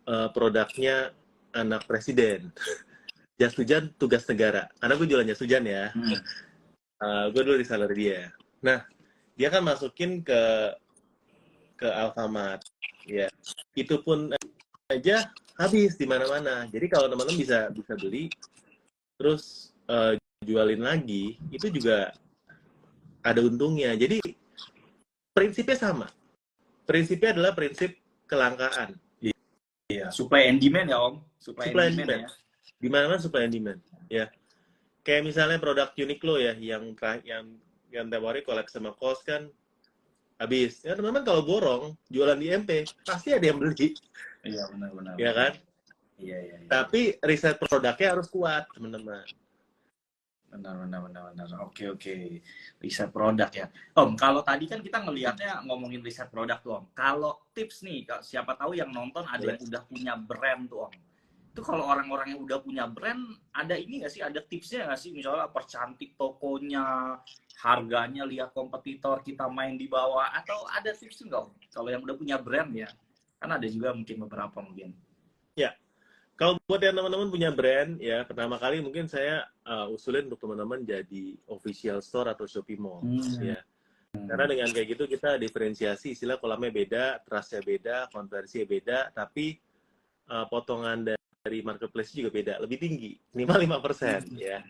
[0.09, 1.13] eh, produknya
[1.53, 2.51] anak presiden
[3.41, 6.19] jas hujan tugas negara karena gue jualan jas hujan ya Hmm.
[7.01, 8.29] Eh, gue dulu reseller dia
[8.61, 8.85] nah
[9.33, 10.41] dia kan masukin ke
[11.81, 12.61] ke Alfamart
[13.09, 13.29] ya
[13.73, 14.29] itu pun
[14.93, 16.65] aja habis di mana-mana.
[16.73, 18.33] Jadi kalau teman-teman bisa bisa beli
[19.21, 22.17] terus eh, jualin lagi itu juga
[23.21, 23.93] ada untungnya.
[23.93, 24.25] Jadi
[25.37, 26.09] prinsipnya sama.
[26.89, 27.93] Prinsipnya adalah prinsip
[28.25, 28.97] kelangkaan.
[29.91, 31.15] Iya, supply and demand ya Om.
[31.43, 32.81] Supply, Supply and and demand, demand.
[32.81, 34.27] di mana mana supply and demand ya.
[35.05, 36.95] Kayak misalnya produk Uniqlo ya yang
[37.27, 37.45] yang
[37.91, 39.51] yang hari collab sama kos kan
[40.41, 43.93] habis ya teman-teman kalau borong jualan di MP pasti ada yang beli
[44.41, 44.49] ya.
[44.49, 45.15] Iya, benar-benar.
[45.21, 45.53] ya kan
[46.21, 46.69] Iya, iya, iya.
[46.69, 49.25] tapi riset produknya harus kuat teman-teman
[50.51, 51.47] Benar, benar, benar, benar.
[51.63, 52.43] Oke, oke.
[52.83, 53.71] Riset produk ya.
[53.95, 56.85] Om, kalau tadi kan kita ngelihatnya ngomongin riset produk tuh, Om.
[56.91, 60.93] Kalau tips nih, siapa tahu yang nonton ada yang udah punya brand tuh, Om.
[61.51, 64.23] Itu kalau orang-orang yang udah punya brand, ada ini nggak sih?
[64.23, 65.11] Ada tipsnya nggak sih?
[65.11, 67.19] Misalnya percantik tokonya,
[67.61, 71.75] harganya lihat kompetitor kita main di bawah, atau ada tips nggak?
[71.75, 72.89] Kalau yang udah punya brand ya,
[73.43, 74.95] kan ada juga mungkin beberapa mungkin.
[76.41, 80.81] Kalau buat yang teman-teman punya brand, ya pertama kali mungkin saya uh, usulin untuk teman-teman
[80.89, 83.05] jadi official store atau Shopee Mall.
[83.05, 83.45] Hmm.
[83.45, 83.61] Ya.
[84.09, 89.61] Karena dengan kayak gitu kita diferensiasi, istilah kolamnya beda, trustnya beda, konversinya beda, tapi
[90.33, 91.20] uh, potongan dari
[91.67, 94.63] marketplace juga beda, lebih tinggi, minimal 5% ya.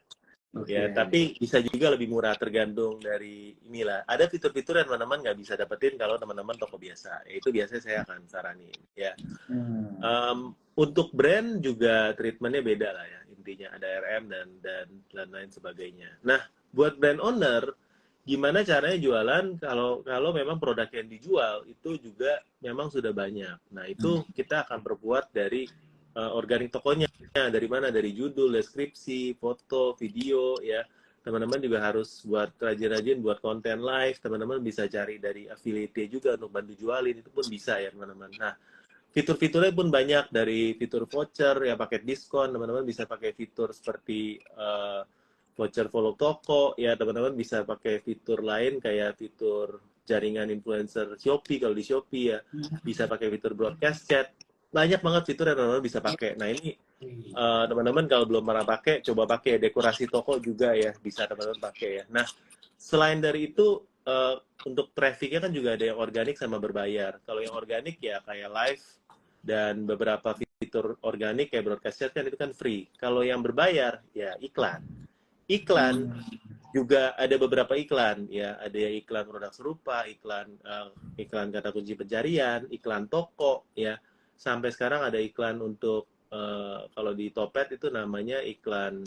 [0.50, 0.74] Oke.
[0.74, 4.02] Ya, tapi bisa juga lebih murah tergantung dari inilah.
[4.02, 7.22] Ada fitur-fitur yang teman-teman nggak bisa dapetin kalau teman-teman toko biasa.
[7.22, 8.74] Ya, itu biasanya saya akan saranin.
[8.98, 9.14] Ya,
[9.46, 9.94] Hmm.
[10.02, 10.38] Um,
[10.80, 16.20] untuk brand juga treatmentnya beda lah ya intinya ada RM dan dan dan lain sebagainya.
[16.28, 16.38] Nah
[16.70, 17.72] buat brand owner
[18.22, 23.58] gimana caranya jualan kalau kalau memang produk yang dijual itu juga memang sudah banyak.
[23.72, 25.64] Nah itu kita akan perbuat dari
[26.16, 27.06] uh, organik tokonya.
[27.30, 27.94] Dari mana?
[27.94, 30.82] Dari judul, deskripsi, foto, video ya.
[31.20, 34.16] Teman-teman juga harus buat rajin-rajin buat konten live.
[34.18, 37.20] Teman-teman bisa cari dari affiliate juga untuk bantu jualin.
[37.20, 38.32] Itu pun bisa ya teman-teman.
[38.40, 38.56] Nah
[39.12, 40.32] fitur-fiturnya pun banyak.
[40.32, 42.56] Dari fitur voucher ya paket diskon.
[42.56, 45.04] Teman-teman bisa pakai fitur seperti uh,
[45.52, 46.72] voucher follow toko.
[46.80, 49.76] Ya teman-teman bisa pakai fitur lain kayak fitur
[50.08, 51.60] jaringan influencer Shopee.
[51.60, 52.40] Kalau di Shopee ya
[52.80, 54.32] bisa pakai fitur broadcast chat
[54.70, 56.78] banyak banget fitur yang teman-teman bisa pakai nah ini
[57.34, 61.90] uh, teman-teman kalau belum pernah pakai coba pakai dekorasi toko juga ya bisa teman-teman pakai
[62.00, 62.26] ya nah
[62.78, 67.52] selain dari itu uh, untuk trafficnya kan juga ada yang organik sama berbayar kalau yang
[67.52, 68.84] organik ya kayak live
[69.40, 72.84] dan beberapa fitur organik kayak broadcast chat kan itu kan free.
[73.00, 74.84] Kalau yang berbayar ya iklan.
[75.50, 76.14] Iklan
[76.70, 81.98] juga ada beberapa iklan ya, ada yang iklan produk serupa, iklan uh, iklan kata kunci
[81.98, 83.98] pencarian, iklan toko ya.
[84.40, 89.04] Sampai sekarang ada iklan untuk uh, kalau di Topet itu namanya iklan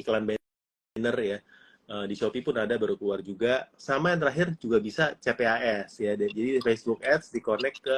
[0.00, 1.38] iklan banner ya.
[1.84, 3.68] Uh, di Shopee pun ada baru keluar juga.
[3.76, 6.16] Sama yang terakhir juga bisa CPAS ya.
[6.16, 7.96] Jadi Facebook Ads di connect ke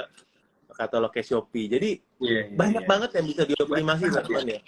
[0.74, 1.70] katalognya Shopee.
[1.70, 2.90] Jadi Iya, iya, banyak iya.
[2.90, 4.61] banget yang bisa dioptimasi teman-teman ya.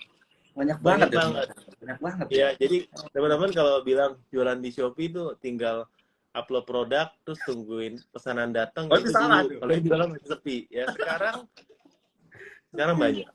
[0.54, 1.46] banyak Banyak banget banget.
[1.78, 2.76] banyak banget Ya, jadi
[3.10, 5.90] teman-teman kalau bilang jualan di Shopee itu tinggal
[6.30, 9.18] upload produk terus tungguin pesanan datang Oh, itu dulu.
[9.48, 9.58] tuh.
[9.58, 10.56] Kalau jualan masih sepi.
[10.70, 11.42] Ya, sekarang
[12.72, 13.28] sekarang banyak.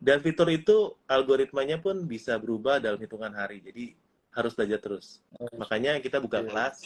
[0.00, 3.60] Dan fitur itu algoritmanya pun bisa berubah dalam hitungan hari.
[3.60, 3.92] Jadi
[4.32, 5.20] harus belajar terus.
[5.56, 6.48] Makanya kita buka Iya.
[6.52, 6.76] kelas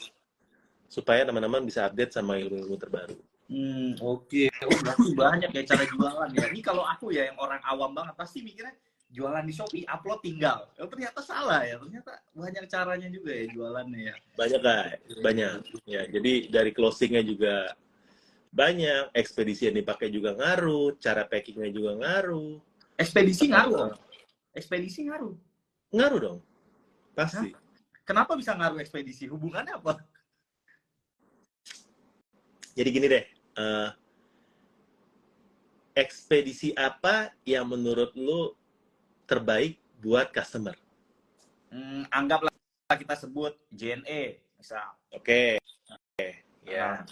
[0.90, 3.18] supaya teman-teman bisa update sama ilmu-ilmu terbaru.
[3.50, 4.46] Hmm, oke.
[4.62, 6.46] Oh, berarti banyak ya cara jualan ya.
[6.50, 8.74] Ini kalau aku ya yang orang awam banget pasti mikirnya
[9.10, 10.70] jualan di Shopee upload tinggal.
[10.78, 11.74] Oh, ternyata salah ya.
[11.82, 14.14] Ternyata banyak caranya juga ya jualannya ya.
[14.38, 15.54] Banyak guys, banyak.
[15.82, 17.74] Ya, jadi dari closingnya juga
[18.50, 22.58] banyak, ekspedisi yang dipakai juga ngaruh, cara packingnya juga ngaruh,
[23.00, 23.88] Ekspedisi ngaruh.
[23.88, 23.92] Om.
[24.52, 25.34] Ekspedisi ngaruh.
[25.90, 26.38] ngaruh dong,
[27.16, 27.54] pasti.
[28.04, 29.30] Kenapa bisa ngaruh ekspedisi?
[29.30, 30.02] Hubungannya apa?
[32.74, 33.24] Jadi gini deh,
[33.58, 33.88] eh,
[35.94, 38.54] ekspedisi apa yang menurut lu
[39.26, 40.74] terbaik buat customer?
[41.70, 42.50] Hmm, anggaplah
[42.90, 44.90] kita sebut JNE misal.
[45.14, 47.02] Oke, Oke, ya.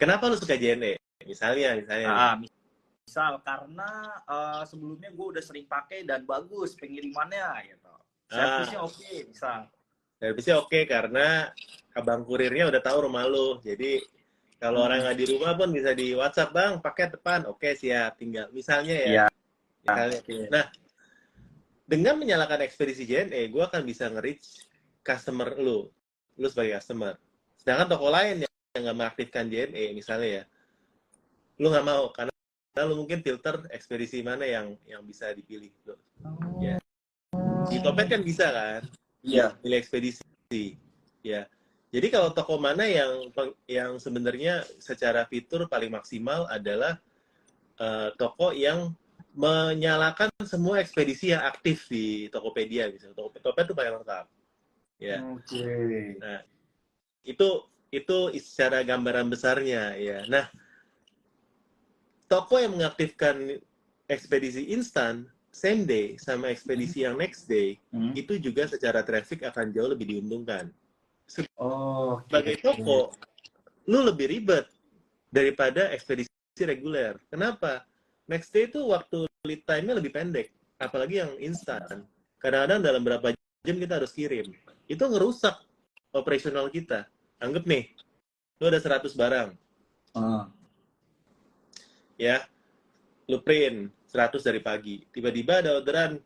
[0.00, 0.96] Kenapa lu suka JNE?
[1.28, 2.08] Misalnya, misalnya.
[2.08, 3.90] Ah, misal karena
[4.24, 7.92] eh, sebelumnya gue udah sering pakai dan bagus pengirimannya gitu.
[8.32, 9.68] Servisnya oke, misal.
[10.16, 11.52] Servisnya oke karena
[11.92, 13.60] abang kurirnya udah tahu rumah lu.
[13.60, 14.00] Jadi
[14.56, 14.86] kalau Hmm.
[14.88, 18.48] orang nggak di rumah pun bisa di WhatsApp bang, paket depan, oke siap, tinggal.
[18.56, 19.08] Misalnya ya.
[19.08, 19.26] Iya.
[19.84, 20.20] Misalnya.
[20.48, 20.64] Nah,
[21.84, 24.64] dengan menyalakan ekspedisi JNE, gue akan bisa nge-reach
[25.04, 25.90] customer lu,
[26.40, 27.20] lu sebagai customer.
[27.60, 28.48] Sedangkan toko lain
[28.86, 30.44] nggak mengaktifkan JNE, misalnya ya,
[31.60, 32.32] lu nggak mau karena
[32.70, 35.70] karena lu mungkin filter ekspedisi mana yang yang bisa dipilih.
[35.84, 35.94] Lu.
[36.62, 36.78] Ya.
[37.68, 38.82] Di Topet kan bisa kan?
[39.20, 39.52] Iya.
[39.60, 40.80] pilih ekspedisi
[41.20, 41.44] ya
[41.90, 43.28] jadi kalau toko mana yang
[43.66, 46.96] yang sebenarnya secara fitur paling maksimal adalah
[47.76, 48.94] eh, toko yang
[49.34, 53.10] menyalakan semua ekspedisi yang aktif di Tokopedia gitu.
[53.14, 54.26] Tokopedia itu paling lengkap.
[55.02, 55.18] ya.
[55.34, 55.66] Oke.
[56.18, 56.40] Nah,
[57.26, 57.48] itu
[57.90, 60.22] itu secara gambaran besarnya ya.
[60.30, 60.46] Nah,
[62.30, 63.58] toko yang mengaktifkan
[64.06, 68.14] ekspedisi instan same day sama ekspedisi yang next day Hmm.
[68.14, 70.70] itu juga secara traffic akan jauh lebih diuntungkan.
[71.58, 72.30] Oh, oke.
[72.30, 73.14] Sebagai toko,
[73.86, 74.66] lu lebih ribet
[75.30, 76.30] daripada ekspedisi
[76.62, 77.18] reguler.
[77.30, 77.86] Kenapa?
[78.30, 82.06] Next day itu waktu lead time-nya lebih pendek, apalagi yang instan.
[82.38, 83.34] Kadang-kadang dalam berapa
[83.66, 84.46] jam kita harus kirim.
[84.90, 85.54] Itu ngerusak
[86.14, 87.06] operasional kita.
[87.40, 87.88] Anggap nih,
[88.60, 89.56] lu ada 100 barang,
[90.12, 90.46] Ah.
[92.20, 92.44] ya.
[93.24, 95.06] Lu print 100 dari pagi.
[95.08, 96.18] Tiba-tiba ada orderan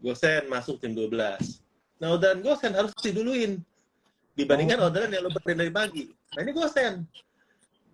[0.00, 1.62] gosen masuk jam 12.
[2.00, 3.60] Nah, orderan gosen harus diduluin.
[4.34, 4.88] Dibandingkan Oh.
[4.90, 6.10] orderan yang lu print dari pagi.
[6.34, 7.04] Nah, ini gosen.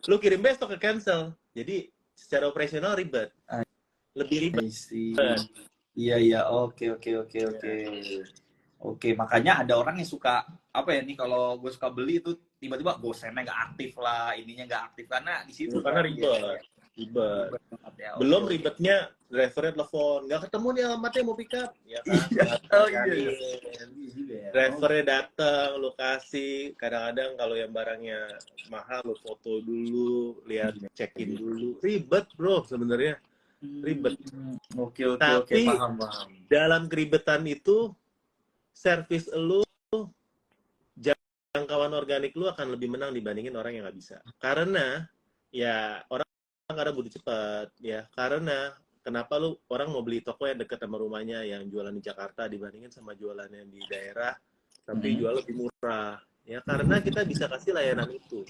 [0.08, 1.34] Lu kirim besok ke cancel.
[1.52, 3.34] Jadi, secara operasional ribet.
[3.50, 3.66] Ah.
[4.16, 4.70] Lebih ribet.
[5.92, 7.72] Iya iya oke oke oke oke
[8.82, 12.98] oke makanya ada orang yang suka apa ya nih kalau gue suka beli itu tiba-tiba
[12.98, 16.22] gosennya nggak aktif lah ininya nggak aktif karena di situ Karena kan ribet.
[16.22, 16.60] biasanya.
[16.92, 17.48] Ribet.
[17.56, 18.10] Ribet ya.
[18.20, 20.18] Belum ribetnya drivernya telepon.
[20.28, 21.70] Nggak ketemu nih alamatnya mau pick up.
[21.82, 22.12] Ya kan?
[22.28, 22.44] Iya.
[22.68, 23.32] Oh, iya, iya.
[23.32, 23.40] Iya
[24.28, 24.48] ya.
[24.52, 28.20] drivernya datang lokasi kadang-kadang kalau yang barangnya
[28.68, 33.16] mahal lo foto dulu lihat check in dulu ribet bro sebenarnya
[33.62, 34.18] Hmm, ribet.
[34.74, 36.28] Oke oke oke Tapi- paham paham.
[36.50, 37.94] dalam keribetan itu
[38.72, 39.62] servis lu
[41.52, 45.04] jangkauan organik lu akan lebih menang dibandingin orang yang nggak bisa karena
[45.52, 46.24] ya orang
[46.72, 48.72] karena butuh cepat ya karena
[49.04, 52.88] kenapa lu orang mau beli toko yang dekat sama rumahnya yang jualan di Jakarta dibandingin
[52.88, 54.32] sama jualan yang di daerah
[54.88, 55.16] tapi Mhm.
[55.20, 56.16] jual lebih murah
[56.48, 58.42] ya karena kita bisa kasih layanan itu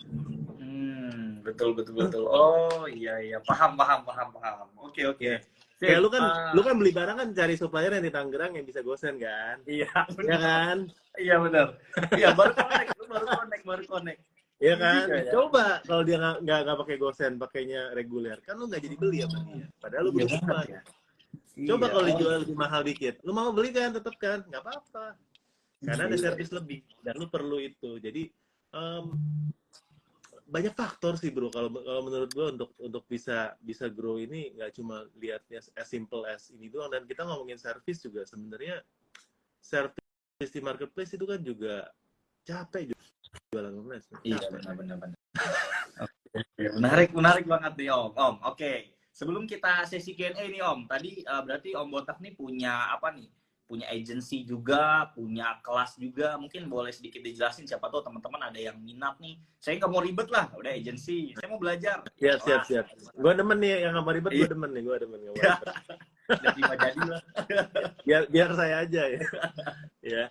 [0.63, 2.25] Hmm, betul betul betul.
[2.31, 4.67] Oh iya iya paham paham paham paham.
[4.79, 5.19] Oke oke.
[5.27, 5.43] Ya.
[5.83, 8.63] Kayak lu kan ah, lu kan beli barang kan cari supplier yang di Tangerang yang
[8.63, 10.39] bisa gosen kan iya ya benar.
[10.39, 10.77] kan
[11.13, 11.67] Iya benar.
[12.15, 14.21] Iya baru connect, lu baru connect, baru connect.
[14.57, 14.95] Iya Iya kan?
[15.03, 15.31] juga ya.
[15.35, 19.39] Coba kalau dia nggak nggak pakai gosen, pakainya reguler, kan lu nggak jadi beli sama
[19.51, 19.67] dia.
[19.77, 20.67] Padahal lu Iya butuh banget cepat.
[20.71, 20.81] ya.
[21.69, 21.93] Coba Iya.
[21.93, 24.39] kalau dijual lebih mahal dikit, lu mau beli kan tetap kan?
[24.47, 25.07] Nggak apa-apa.
[25.83, 26.25] Karena ada Iya.
[26.25, 27.91] servis lebih dan lu perlu itu.
[27.99, 28.23] Jadi
[28.73, 29.05] em,
[30.53, 31.49] banyak faktor sih bro.
[31.49, 36.29] Kalau kalau menurut gua untuk untuk bisa bisa grow ini nggak cuma lihatnya as simple
[36.29, 36.93] as ini doang.
[36.93, 38.85] Dan kita ngomongin servis juga sebenarnya
[39.65, 41.89] servis di marketplace itu kan juga
[42.45, 43.03] capek juga
[43.49, 44.05] jualan online.
[44.21, 45.19] Iya benar benar benar.
[46.33, 48.13] Oke, menarik menarik banget nih Om.
[48.13, 48.73] Om, oke.
[49.13, 53.29] Sebelum kita sesi Q&A nih Om, tadi eh, berarti Om Botak nih punya apa nih?
[53.67, 56.37] Punya agency juga, punya kelas juga.
[56.37, 59.41] Mungkin boleh sedikit dijelasin siapa tahu teman-teman ada yang minat nih.
[59.57, 61.33] Saya nggak mau ribet lah, udah agency.
[61.39, 62.05] Saya mau belajar.
[62.21, 62.85] Siap, siap, siap.
[63.17, 64.51] Gue demen nih yang nggak ribet, gue Iya.
[64.53, 65.55] demen nih, gue demen mau Iya.
[65.57, 65.75] ribet.
[66.33, 67.23] Jadi jadi lah.
[68.05, 69.21] Biar, biar saya aja ya.
[70.15, 70.25] ya.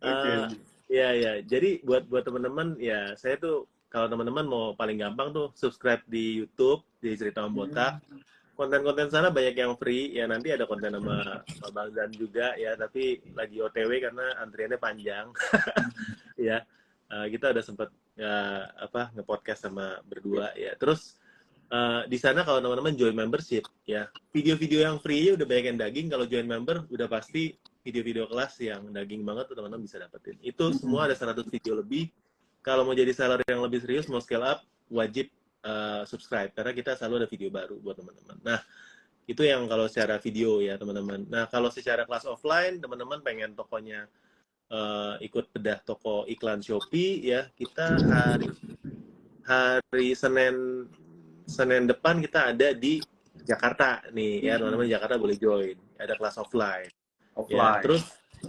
[0.00, 0.44] Eh,
[0.88, 1.32] ya, ya.
[1.44, 6.38] Jadi buat buat teman-teman, ya saya tuh kalau teman-teman mau paling gampang tuh subscribe di
[6.44, 7.98] YouTube di cerita Om Botak.
[8.60, 12.76] Konten-konten sana banyak yang free, ya nanti ada konten sama, sama Bang Zan juga ya,
[12.76, 15.32] tapi lagi OTW karena antriannya panjang.
[16.36, 16.60] ya,
[17.10, 20.78] Eh, kita udah sempet ya, apa nge-podcast sama berdua ya.
[20.78, 21.18] Terus
[21.66, 26.06] eh, di sana kalau teman-teman join membership ya, video-video yang free udah banyak yang daging.
[26.06, 30.38] Kalau join member udah pasti video-video kelas yang daging banget tuh teman-teman bisa dapetin.
[30.38, 32.14] Itu semua ada 100 video lebih.
[32.62, 35.32] Kalau mau jadi seller yang lebih serius, mau scale up, wajib
[35.64, 38.38] eh, subscribe karena kita selalu ada video baru buat teman-teman.
[38.40, 38.60] Nah,
[39.28, 41.28] itu yang kalau secara video ya teman-teman.
[41.30, 44.08] Nah, kalau secara kelas offline, teman-teman pengen tokonya
[44.70, 48.48] eh, ikut bedah toko iklan Shopee ya, kita hari
[49.44, 50.86] hari Senin
[51.50, 53.02] Senin depan kita ada di
[53.42, 54.62] Jakarta nih ya Hmm.
[54.62, 55.74] teman-teman di Jakarta boleh join.
[55.98, 56.86] Ada kelas offline.
[56.86, 57.82] Ya, Offline.
[57.82, 58.04] terus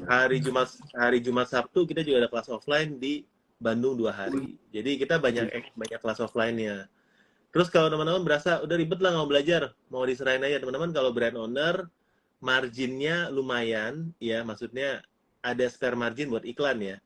[0.06, 3.26] hari Jumat hari Jumat Sabtu kita juga ada kelas offline di
[3.58, 4.58] Bandung dua hari.
[4.74, 6.90] Jadi kita banyak banyak kelas offline-nya.
[7.52, 9.62] Terus kalau teman-teman berasa udah ribet lah nggak mau belajar,
[9.92, 11.92] mau diserahin aja teman-teman kalau brand owner
[12.42, 15.04] marginnya lumayan ya, maksudnya
[15.46, 16.98] ada spare margin buat iklan ya.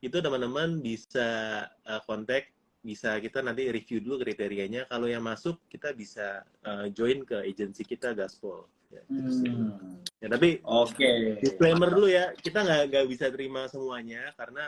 [0.00, 2.48] Itu teman-teman bisa uh, kontak,
[2.80, 4.88] bisa kita nanti review dulu kriterianya.
[4.88, 8.66] Kalau yang masuk kita bisa uh, join ke agensi kita Gaspol.
[8.90, 9.46] Ya, gitu sih.
[9.46, 10.02] Hmm.
[10.18, 11.38] Ya, tapi Oke.
[11.38, 14.66] disclaimer dulu ya kita nggak nggak bisa terima semuanya karena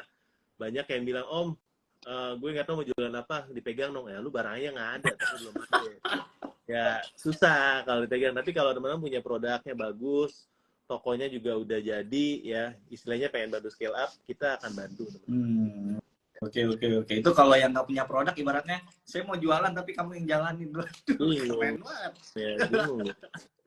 [0.63, 1.49] banyak yang bilang om
[2.07, 5.35] eh, gue nggak tahu mau jualan apa dipegang dong ya lu barangnya nggak ada tapi
[5.43, 5.93] belum ada
[6.67, 6.87] ya
[7.19, 10.47] susah kalau dipegang tapi kalau teman-teman punya produknya bagus
[10.87, 15.99] tokonya juga udah jadi ya istilahnya pengen bantu scale up kita akan bantu teman-teman.
[15.99, 16.03] Hmm.
[16.43, 17.15] Oke oke oke.
[17.23, 20.75] Itu kalau yang nggak punya produk ibaratnya saya mau jualan tapi kamu yang jalanin.
[21.07, 21.63] Bingung.
[21.63, 22.13] Keren banget.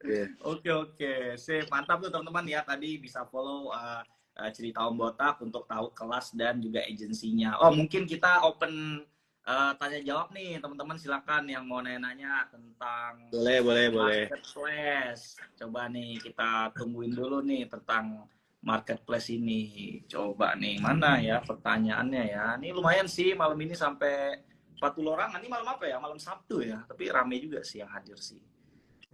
[0.03, 0.25] ya.
[0.53, 1.33] Oke oke.
[1.33, 2.61] Sip, mantap tuh teman-teman ya.
[2.61, 4.05] Tadi bisa follow uh,
[4.39, 7.59] uh, cerita Om Botak untuk tahu kelas dan juga agensinya.
[7.63, 9.03] Oh mungkin kita open
[9.47, 15.39] uh, tanya jawab nih teman-teman silakan yang mau nanya-nanya tentang boleh boleh boleh marketplace.
[15.55, 18.27] Coba nih kita tungguin dulu nih tentang
[18.65, 20.01] marketplace ini.
[20.09, 22.45] Coba nih mana ya pertanyaannya ya.
[22.59, 24.41] Ini lumayan sih malam ini sampai
[24.81, 25.29] 40 orang.
[25.39, 26.01] Ini malam apa ya?
[26.01, 26.83] Malam Sabtu ya.
[26.83, 28.41] Tapi rame juga sih yang hadir sih.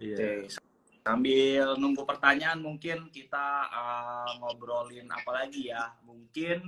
[0.02, 0.16] Iya.
[0.18, 0.71] Oke,
[1.02, 5.90] sambil nunggu pertanyaan mungkin kita uh, ngobrolin apa lagi ya.
[6.06, 6.62] Mungkin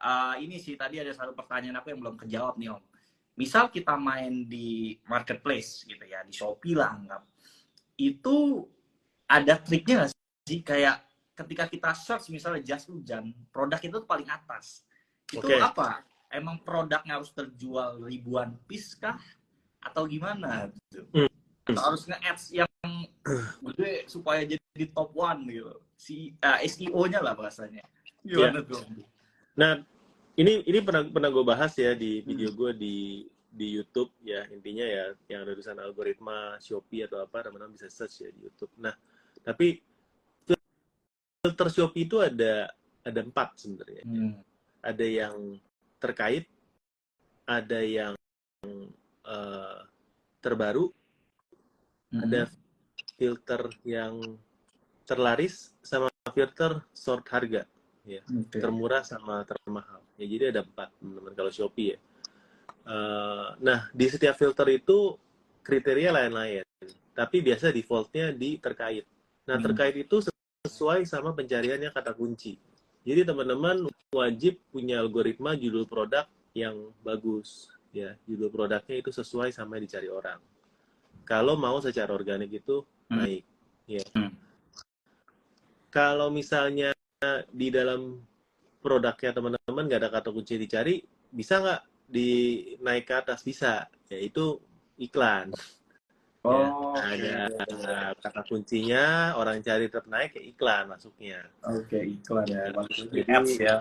[0.00, 2.84] uh, ini sih tadi ada satu pertanyaan aku yang belum kejawab nih Om.
[3.36, 7.22] Misal kita main di marketplace gitu ya, di Shopee lah anggap.
[8.00, 8.64] Itu
[9.28, 10.10] ada triknya nggak
[10.48, 10.64] sih?
[10.64, 11.04] Kayak
[11.36, 14.88] ketika kita search misalnya jas hujan, produk itu paling atas.
[15.28, 15.60] Itu Oke.
[15.60, 16.00] apa?
[16.32, 19.20] Emang produknya harus terjual ribuan piece kah?
[19.84, 20.72] Atau gimana?
[20.72, 21.04] Gitu?
[21.12, 21.28] Hmm.
[21.68, 22.70] Atau harus nge-ads yang
[23.72, 25.74] gede supaya jadi top one gitu.
[25.96, 27.84] Si uh, SEO-nya lah bahasanya.
[28.20, 28.82] Gimana tuh?
[29.56, 29.80] Nah,
[30.36, 32.96] ini ini pernah pernah gue bahas ya di video gue di
[33.56, 38.26] di YouTube ya intinya ya yang ada tulisan algoritma Shopee atau apa teman-teman bisa search
[38.26, 38.72] ya di YouTube.
[38.76, 38.92] Nah,
[39.40, 39.80] tapi
[41.40, 42.68] filter Shopee itu ada
[43.06, 44.02] ada empat sebenarnya.
[44.04, 44.34] Hmm.
[44.84, 45.56] Ada yang
[46.02, 46.46] terkait,
[47.48, 48.12] ada yang
[49.26, 49.78] eh,
[50.44, 50.92] terbaru,
[52.06, 52.22] Hmm.
[52.22, 52.46] ada
[53.16, 54.36] filter yang
[55.08, 57.64] terlaris sama filter short harga.
[58.30, 58.62] Oke.
[58.62, 59.98] termurah sama termahal.
[60.14, 61.98] Ya jadi ada empat teman-teman kalau Shopee ya.
[62.86, 65.18] Eh, nah di setiap filter itu
[65.66, 66.62] kriteria lain-lain
[67.16, 69.02] tapi biasa defaultnya di terkait.
[69.50, 69.66] Nah Hmm.
[69.66, 70.22] terkait itu
[70.68, 72.54] sesuai sama pencariannya kata kunci.
[73.02, 77.72] Jadi teman-teman wajib punya algoritma judul produk yang bagus.
[77.90, 80.38] Ya judul produknya itu sesuai sama yang dicari orang.
[81.26, 83.18] Kalau mau secara organik itu Hmm.
[83.22, 83.42] naik
[83.86, 84.30] ya Hmm.
[85.88, 86.90] kalau misalnya
[87.48, 88.18] di dalam
[88.82, 94.58] produknya teman-teman nggak ada kata kunci dicari bisa nggak dinaik ke atas bisa yaitu
[94.98, 95.50] iklan
[96.46, 102.70] Oh, Ya, ada kata kuncinya orang cari tetap naik ya iklan masuknya Oke, iklan ya.
[102.70, 103.76] Jadi- Ads ya.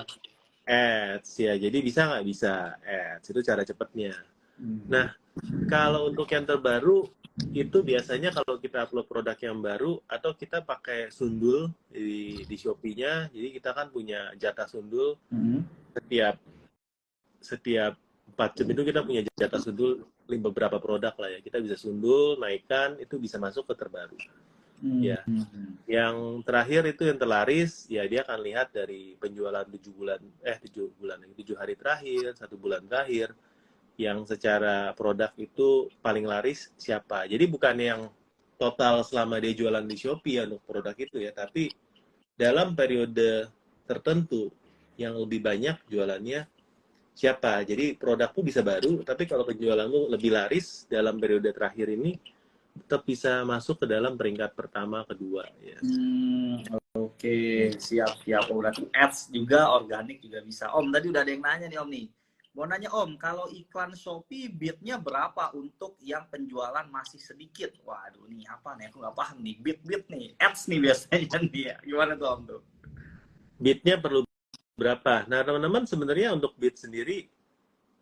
[0.66, 4.14] ads ya jadi bisa nggak bisa ads itu cara cepatnya
[4.56, 4.82] Hmm.
[4.88, 5.12] Nah,
[5.68, 7.04] kalau untuk yang terbaru
[7.52, 13.28] itu biasanya kalau kita upload produk yang baru atau kita pakai sundul di di Shopee-nya,
[13.28, 15.68] jadi kita kan punya jatah sundul Hmm.
[15.92, 16.40] setiap
[17.44, 17.94] setiap
[18.36, 21.40] 4 jam itu kita punya jatah sundul beberapa produk lah ya.
[21.44, 24.18] Kita bisa sundul, naikkan, itu bisa masuk ke terbaru.
[24.84, 25.24] Ya.
[25.24, 25.78] Hmm.
[25.88, 30.92] Yang terakhir itu yang terlaris, ya dia akan lihat dari penjualan 7 bulan, eh 7
[31.00, 33.32] bulan, 7 hari terakhir, satu bulan terakhir,
[33.96, 37.28] yang secara produk itu paling laris siapa.
[37.28, 38.02] Jadi bukan yang
[38.56, 41.72] total selama dia jualan di Shopee untuk produk itu ya, tapi
[42.36, 43.48] dalam periode
[43.88, 44.52] tertentu
[45.00, 46.48] yang lebih banyak jualannya
[47.16, 47.64] siapa.
[47.64, 52.20] Jadi produkmu bisa baru, tapi kalau penjualanmu lebih laris dalam periode terakhir ini,
[52.76, 55.80] tetap bisa masuk ke dalam peringkat pertama, kedua ya.
[55.80, 56.60] Hmm,
[56.96, 58.52] Oke, siap siap.
[58.52, 60.72] Berarti ads juga, organik juga bisa.
[60.76, 62.06] Om, tadi udah ada yang nanya nih Om nih.
[62.56, 67.76] Mau nanya Om, kalau iklan Shopee bid-nya berapa untuk yang penjualan masih sedikit?
[67.84, 68.88] Waduh, nih apa nih?
[68.88, 69.60] Aku nggak paham nih.
[69.60, 71.76] Bid-bid nih, ads nih biasanya nih ya.
[71.84, 72.62] Gimana tuh Om tuh?
[73.60, 74.24] Bidnya perlu
[74.80, 75.28] berapa?
[75.28, 77.28] Nah, teman-teman sebenarnya untuk bid sendiri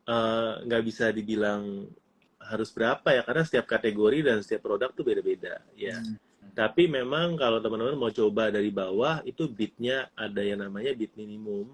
[0.05, 1.89] eh, nggak bisa dibilang
[2.37, 5.97] harus berapa ya, karena setiap kategori dan setiap produk tuh beda-beda ya.
[5.97, 6.21] Hmm.
[6.53, 11.73] Tapi memang kalau teman-teman mau coba dari bawah, itu bidnya ada yang namanya bid minimum.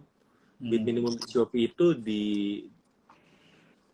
[0.59, 0.87] Bid Hmm.
[0.91, 2.23] minimum di Shopee itu di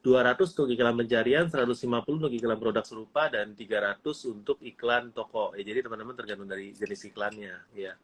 [0.02, 5.58] 200 untuk iklan pencarian, 150 untuk iklan produk serupa, dan 300 untuk iklan toko.
[5.58, 7.58] Ya, jadi teman-teman tergantung dari jenis iklannya.
[7.74, 7.98] ya.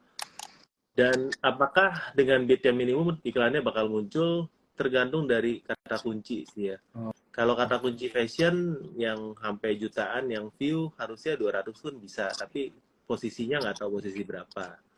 [0.91, 6.77] Dan apakah dengan bid yang minimum iklannya bakal muncul tergantung dari kata kunci sih ya.
[6.97, 7.13] Oh.
[7.31, 12.73] Kalau kata kunci fashion yang sampai jutaan yang view harusnya 200 pun bisa, tapi
[13.07, 14.90] posisinya nggak tahu posisi berapa.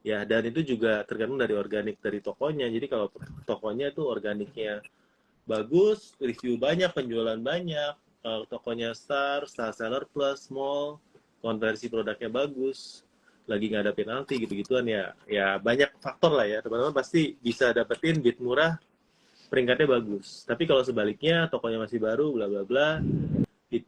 [0.00, 2.64] Ya, dan itu juga tergantung dari organik dari tokonya.
[2.72, 3.12] Jadi kalau
[3.44, 4.80] tokonya itu organiknya
[5.44, 7.94] bagus, review banyak, penjualan banyak,
[8.24, 10.96] eh, tokonya star, star seller plus, small,
[11.44, 13.04] konversi produknya bagus,
[13.44, 16.64] lagi nggak ada penalti gitu-gituan ya, ya banyak faktor lah ya.
[16.64, 18.80] Teman-teman pasti bisa dapetin bid murah,
[19.52, 20.48] peringkatnya bagus.
[20.48, 22.88] Tapi kalau sebaliknya, tokonya masih baru, bla bla bla,
[23.70, 23.86] bid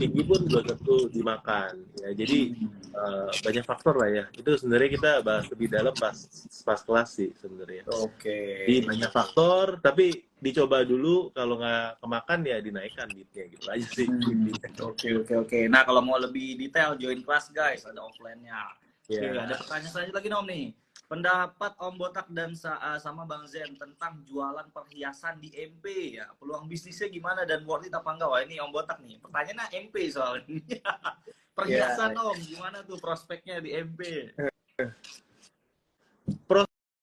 [0.00, 1.84] tinggi pun belum tentu dimakan.
[2.00, 2.56] Ya, jadi
[2.96, 4.24] eh, banyak faktor lah ya.
[4.32, 6.16] Itu sebenarnya kita bahas lebih dalam pas
[6.64, 7.84] pas kelas sih sebenarnya.
[7.92, 8.64] Oke.
[8.64, 14.08] Jadi banyak faktor, tapi dicoba dulu kalau nggak kemakan ya dinaikkan bidnya gitu aja sih.
[14.08, 14.48] Hmm.
[14.88, 15.58] Oke oke oke.
[15.68, 18.80] Nah kalau mau lebih detail join kelas guys ada offline-nya.
[19.10, 19.42] Oke, Ya.
[19.42, 20.64] ada pertanyaan selanjutnya lagi nih, Om nih.
[21.10, 26.30] Pendapat Om Botak dan sa- uh, sama Bang Zen tentang jualan perhiasan di MP ya.
[26.38, 28.30] Peluang bisnisnya gimana dan worth it apa enggak?
[28.30, 29.18] Wah, ini Om Botak nih.
[29.18, 30.46] Pertanyaannya MP soalnya.
[31.58, 34.30] perhiasan Om, gimana tuh prospeknya di MP?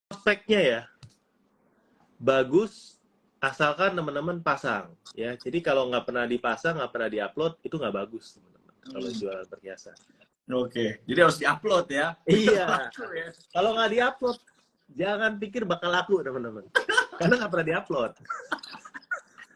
[0.08, 0.82] prospeknya ya
[2.18, 2.97] bagus
[3.38, 8.34] asalkan teman-teman pasang ya jadi kalau nggak pernah dipasang nggak pernah diupload itu nggak bagus
[8.34, 9.20] teman-teman kalau Hmm.
[9.20, 9.97] jualan perhiasan
[10.48, 12.16] Oke, jadi harus diupload ya.
[12.24, 12.88] iya
[13.20, 13.28] ya.
[13.52, 14.39] kalau nggak diupload
[14.89, 16.64] jangan pikir bakal laku teman-teman
[17.16, 18.12] karena nggak pernah diupload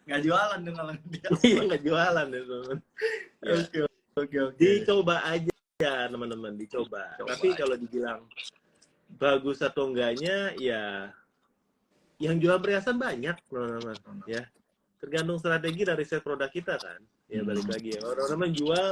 [0.02, 0.94] Nggak jualan dong kalau
[1.42, 2.78] iya nggak jualan ya teman
[3.42, 3.54] Ya.
[3.58, 3.80] Oke,
[4.16, 4.58] oke, oke.
[4.60, 7.58] dicoba aja ya teman-teman dicoba Coba tapi aja.
[7.58, 8.20] kalau dibilang
[9.14, 11.10] bagus atau enggaknya ya
[12.18, 14.44] yang jual perhiasan banyak teman-teman ya
[15.00, 17.48] tergantung strategi dan riset produk kita kan ya Hmm.
[17.48, 18.88] balik lagi ya orang-orang jual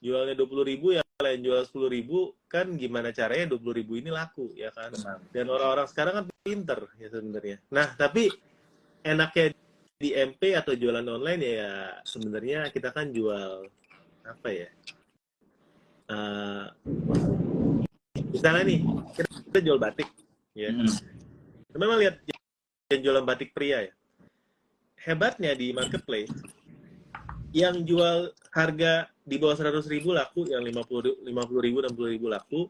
[0.00, 3.96] jualnya dua puluh ribu ya lain jual sepuluh ribu kan gimana caranya dua puluh ribu
[4.00, 5.18] ini laku ya kan Benar.
[5.30, 8.32] dan orang-orang sekarang kan pinter ya sebenarnya nah tapi
[9.04, 9.52] enaknya
[10.00, 13.68] di MP atau jualan online ya sebenarnya kita kan jual
[14.24, 14.68] apa ya
[16.10, 16.64] Eh,
[18.34, 18.80] misalnya nih
[19.14, 20.10] kita, kita jual batik
[20.58, 20.90] ya Hmm.
[21.78, 22.18] memang lihat
[22.90, 23.92] yang jualan batik pria ya
[25.06, 26.34] hebatnya di marketplace
[27.50, 32.60] yang jual harga di bawah 100 ribu laku yang 50 50 ribu 60 ribu laku.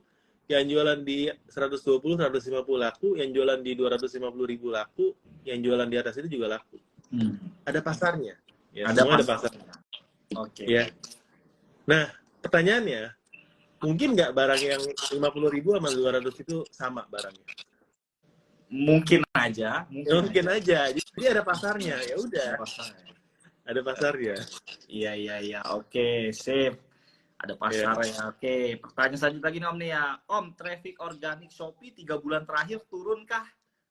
[0.51, 3.09] Yang jualan di 120 150 laku.
[3.14, 5.14] Yang jualan di 250 ribu laku.
[5.47, 6.76] Yang jualan di atas itu juga laku.
[7.11, 7.35] Hmm.
[7.66, 8.35] ada pasarnya.
[8.70, 9.51] Ya, Ada semua ada pasar.
[9.51, 9.78] pasar
[10.39, 10.62] Oke.
[10.62, 10.87] ya.
[11.87, 12.07] Nah
[12.39, 13.11] pertanyaannya
[13.83, 14.83] mungkin nggak barang yang
[15.18, 15.18] 50
[15.51, 17.47] ribu sama 200 itu sama barangnya?
[18.70, 19.87] Mungkin aja.
[19.91, 20.78] Mungkin, Ya, mungkin aja.
[20.95, 21.99] jadi ada pasarnya.
[22.07, 22.62] Ya udah
[23.71, 24.12] Ada pasar.
[24.18, 24.37] pasarnya
[24.91, 25.61] Iya, iya, iya.
[25.71, 26.75] Oke, sip.
[27.39, 28.29] Ada pasar ya.
[28.29, 30.05] Oke, pertanyaan selanjutnya lagi nih Om nih ya.
[30.27, 33.47] Om, traffic organik Shopee tiga bulan terakhir turunkah?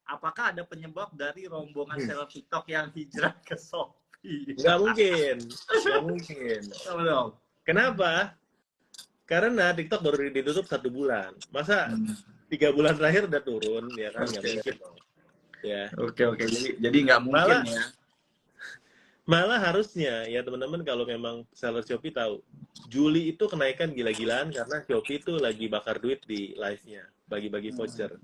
[0.06, 2.06] Apakah ada penyebab dari rombongan Hmm.
[2.06, 4.00] seller TikTok yang hijrah ke Shopee?
[4.20, 6.62] nggak mungkin nggak mungkin
[7.64, 8.36] kenapa
[9.24, 12.20] karena TikTok baru ditutup satu bulan masa Hmm.
[12.52, 14.52] tiga bulan terakhir udah turun ya kan nggak Oke.
[14.60, 14.76] mungkin
[15.64, 16.44] ya Oke, oke.
[16.44, 17.84] Jadi jadi nggak mungkin Malah- ya.
[19.30, 22.42] Malah harusnya ya teman-teman kalau memang seller Shopee tahu
[22.90, 28.18] Juli itu kenaikan gila-gilaan karena Shopee itu lagi bakar duit di live-nya bagi-bagi voucher.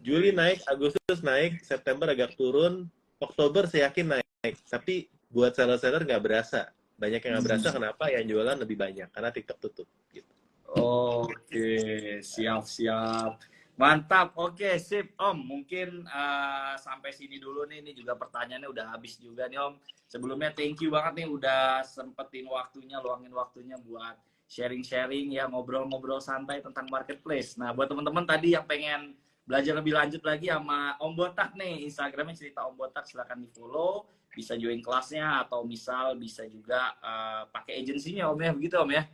[0.00, 2.88] Juli naik Agustus naik September agak turun
[3.20, 4.56] Oktober saya yakin naik.
[4.64, 6.72] Tapi buat seller-seller nggak berasa.
[6.96, 9.12] Banyak yang nggak berasa kenapa yang jualan lebih banyak?
[9.12, 10.32] Karena TikTok tutup gitu.
[10.72, 11.76] Oke,
[12.24, 13.36] siap siap.
[13.80, 14.36] Mantap.
[14.36, 15.40] Oke, sip Om.
[15.40, 17.80] Mungkin eh, sampai sini dulu nih.
[17.80, 19.80] Ini juga pertanyaannya udah habis juga nih Om.
[20.04, 24.20] Sebelumnya thank you banget nih udah sempetin waktunya, luangin waktunya buat
[24.50, 27.56] sharing-sharing ya ngobrol-ngobrol santai tentang marketplace.
[27.56, 29.16] Nah, buat teman-teman tadi yang pengen
[29.48, 34.10] belajar lebih lanjut lagi sama Om Botak nih, Instagramnya cerita Om Botak silahkan di follow,
[34.34, 39.06] bisa join kelasnya atau misal bisa juga eh, pakai agensinya Om ya, begitu Om ya.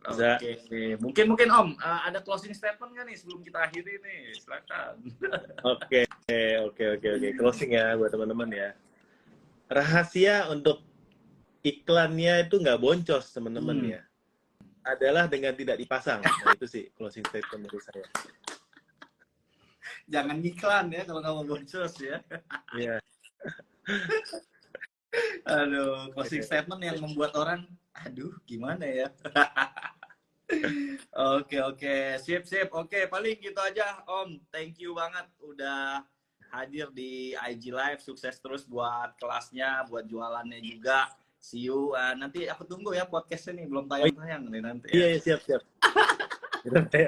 [0.00, 0.80] Oke, oke.
[0.96, 4.94] mungkin mungkin Om eh, ada closing statement nggak nih sebelum kita akhiri nih, silakan.
[5.76, 6.08] Oke,
[6.64, 7.28] oke, oke, oke.
[7.36, 8.70] Closing ya buat teman-teman ya.
[9.68, 10.80] Rahasia untuk
[11.60, 13.92] iklannya itu nggak boncos teman-teman Hmm.
[13.92, 14.00] ya.
[14.88, 16.24] Adalah dengan tidak dipasang.
[16.24, 18.06] Nah, itu sih closing statement dari saya.
[20.08, 22.24] Jangan iklan ya kalau nggak mau boncos ya.
[22.72, 22.96] Iya.
[25.50, 27.66] Aduh, closing statement yang membuat orang,
[28.06, 29.08] aduh, gimana ya?
[31.38, 32.68] oke, oke, sip, sip.
[32.74, 34.40] Oke, paling gitu aja, Om.
[34.50, 36.02] Thank you banget udah
[36.50, 38.02] hadir di IG Live.
[38.02, 41.06] Sukses terus buat kelasnya, buat jualannya juga.
[41.40, 41.94] See you.
[41.96, 44.88] Uh, nanti aku tunggu ya podcastnya nih, belum tayang-tayang nih nanti.
[44.92, 45.08] Iya, Ya.
[45.14, 45.62] iya, siap, siap.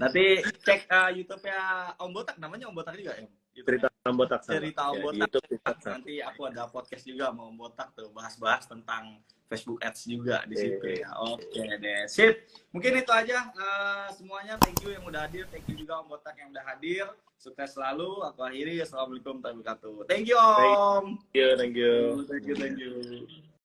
[0.00, 1.60] Nanti cek uh, YouTube-nya
[2.00, 3.28] Om Botak, namanya Om Botak juga ya?
[3.56, 3.88] YouTube-nya?
[4.06, 4.54] Ambotak sama.
[4.62, 5.18] Cerita Ya, di Ambotak.
[5.34, 5.46] YouTube
[5.82, 9.18] nanti aku ada podcast juga mau botak tuh bahas-bahas tentang
[9.50, 10.62] Facebook Ads juga di Oke.
[10.62, 11.10] situ ya.
[11.22, 12.34] Oke deh, sip.
[12.70, 14.54] Mungkin itu aja eh, semuanya.
[14.62, 17.06] Thank you yang udah hadir, thank you juga Om Botak yang udah hadir.
[17.38, 18.22] Sukses selalu.
[18.32, 18.78] Aku akhiri.
[18.82, 20.08] Assalamualaikum warahmatullahi wabarakatuh.
[20.10, 21.04] Thank you Om.
[21.18, 21.94] Thank you, thank you.
[22.26, 23.55] Thank you, thank you.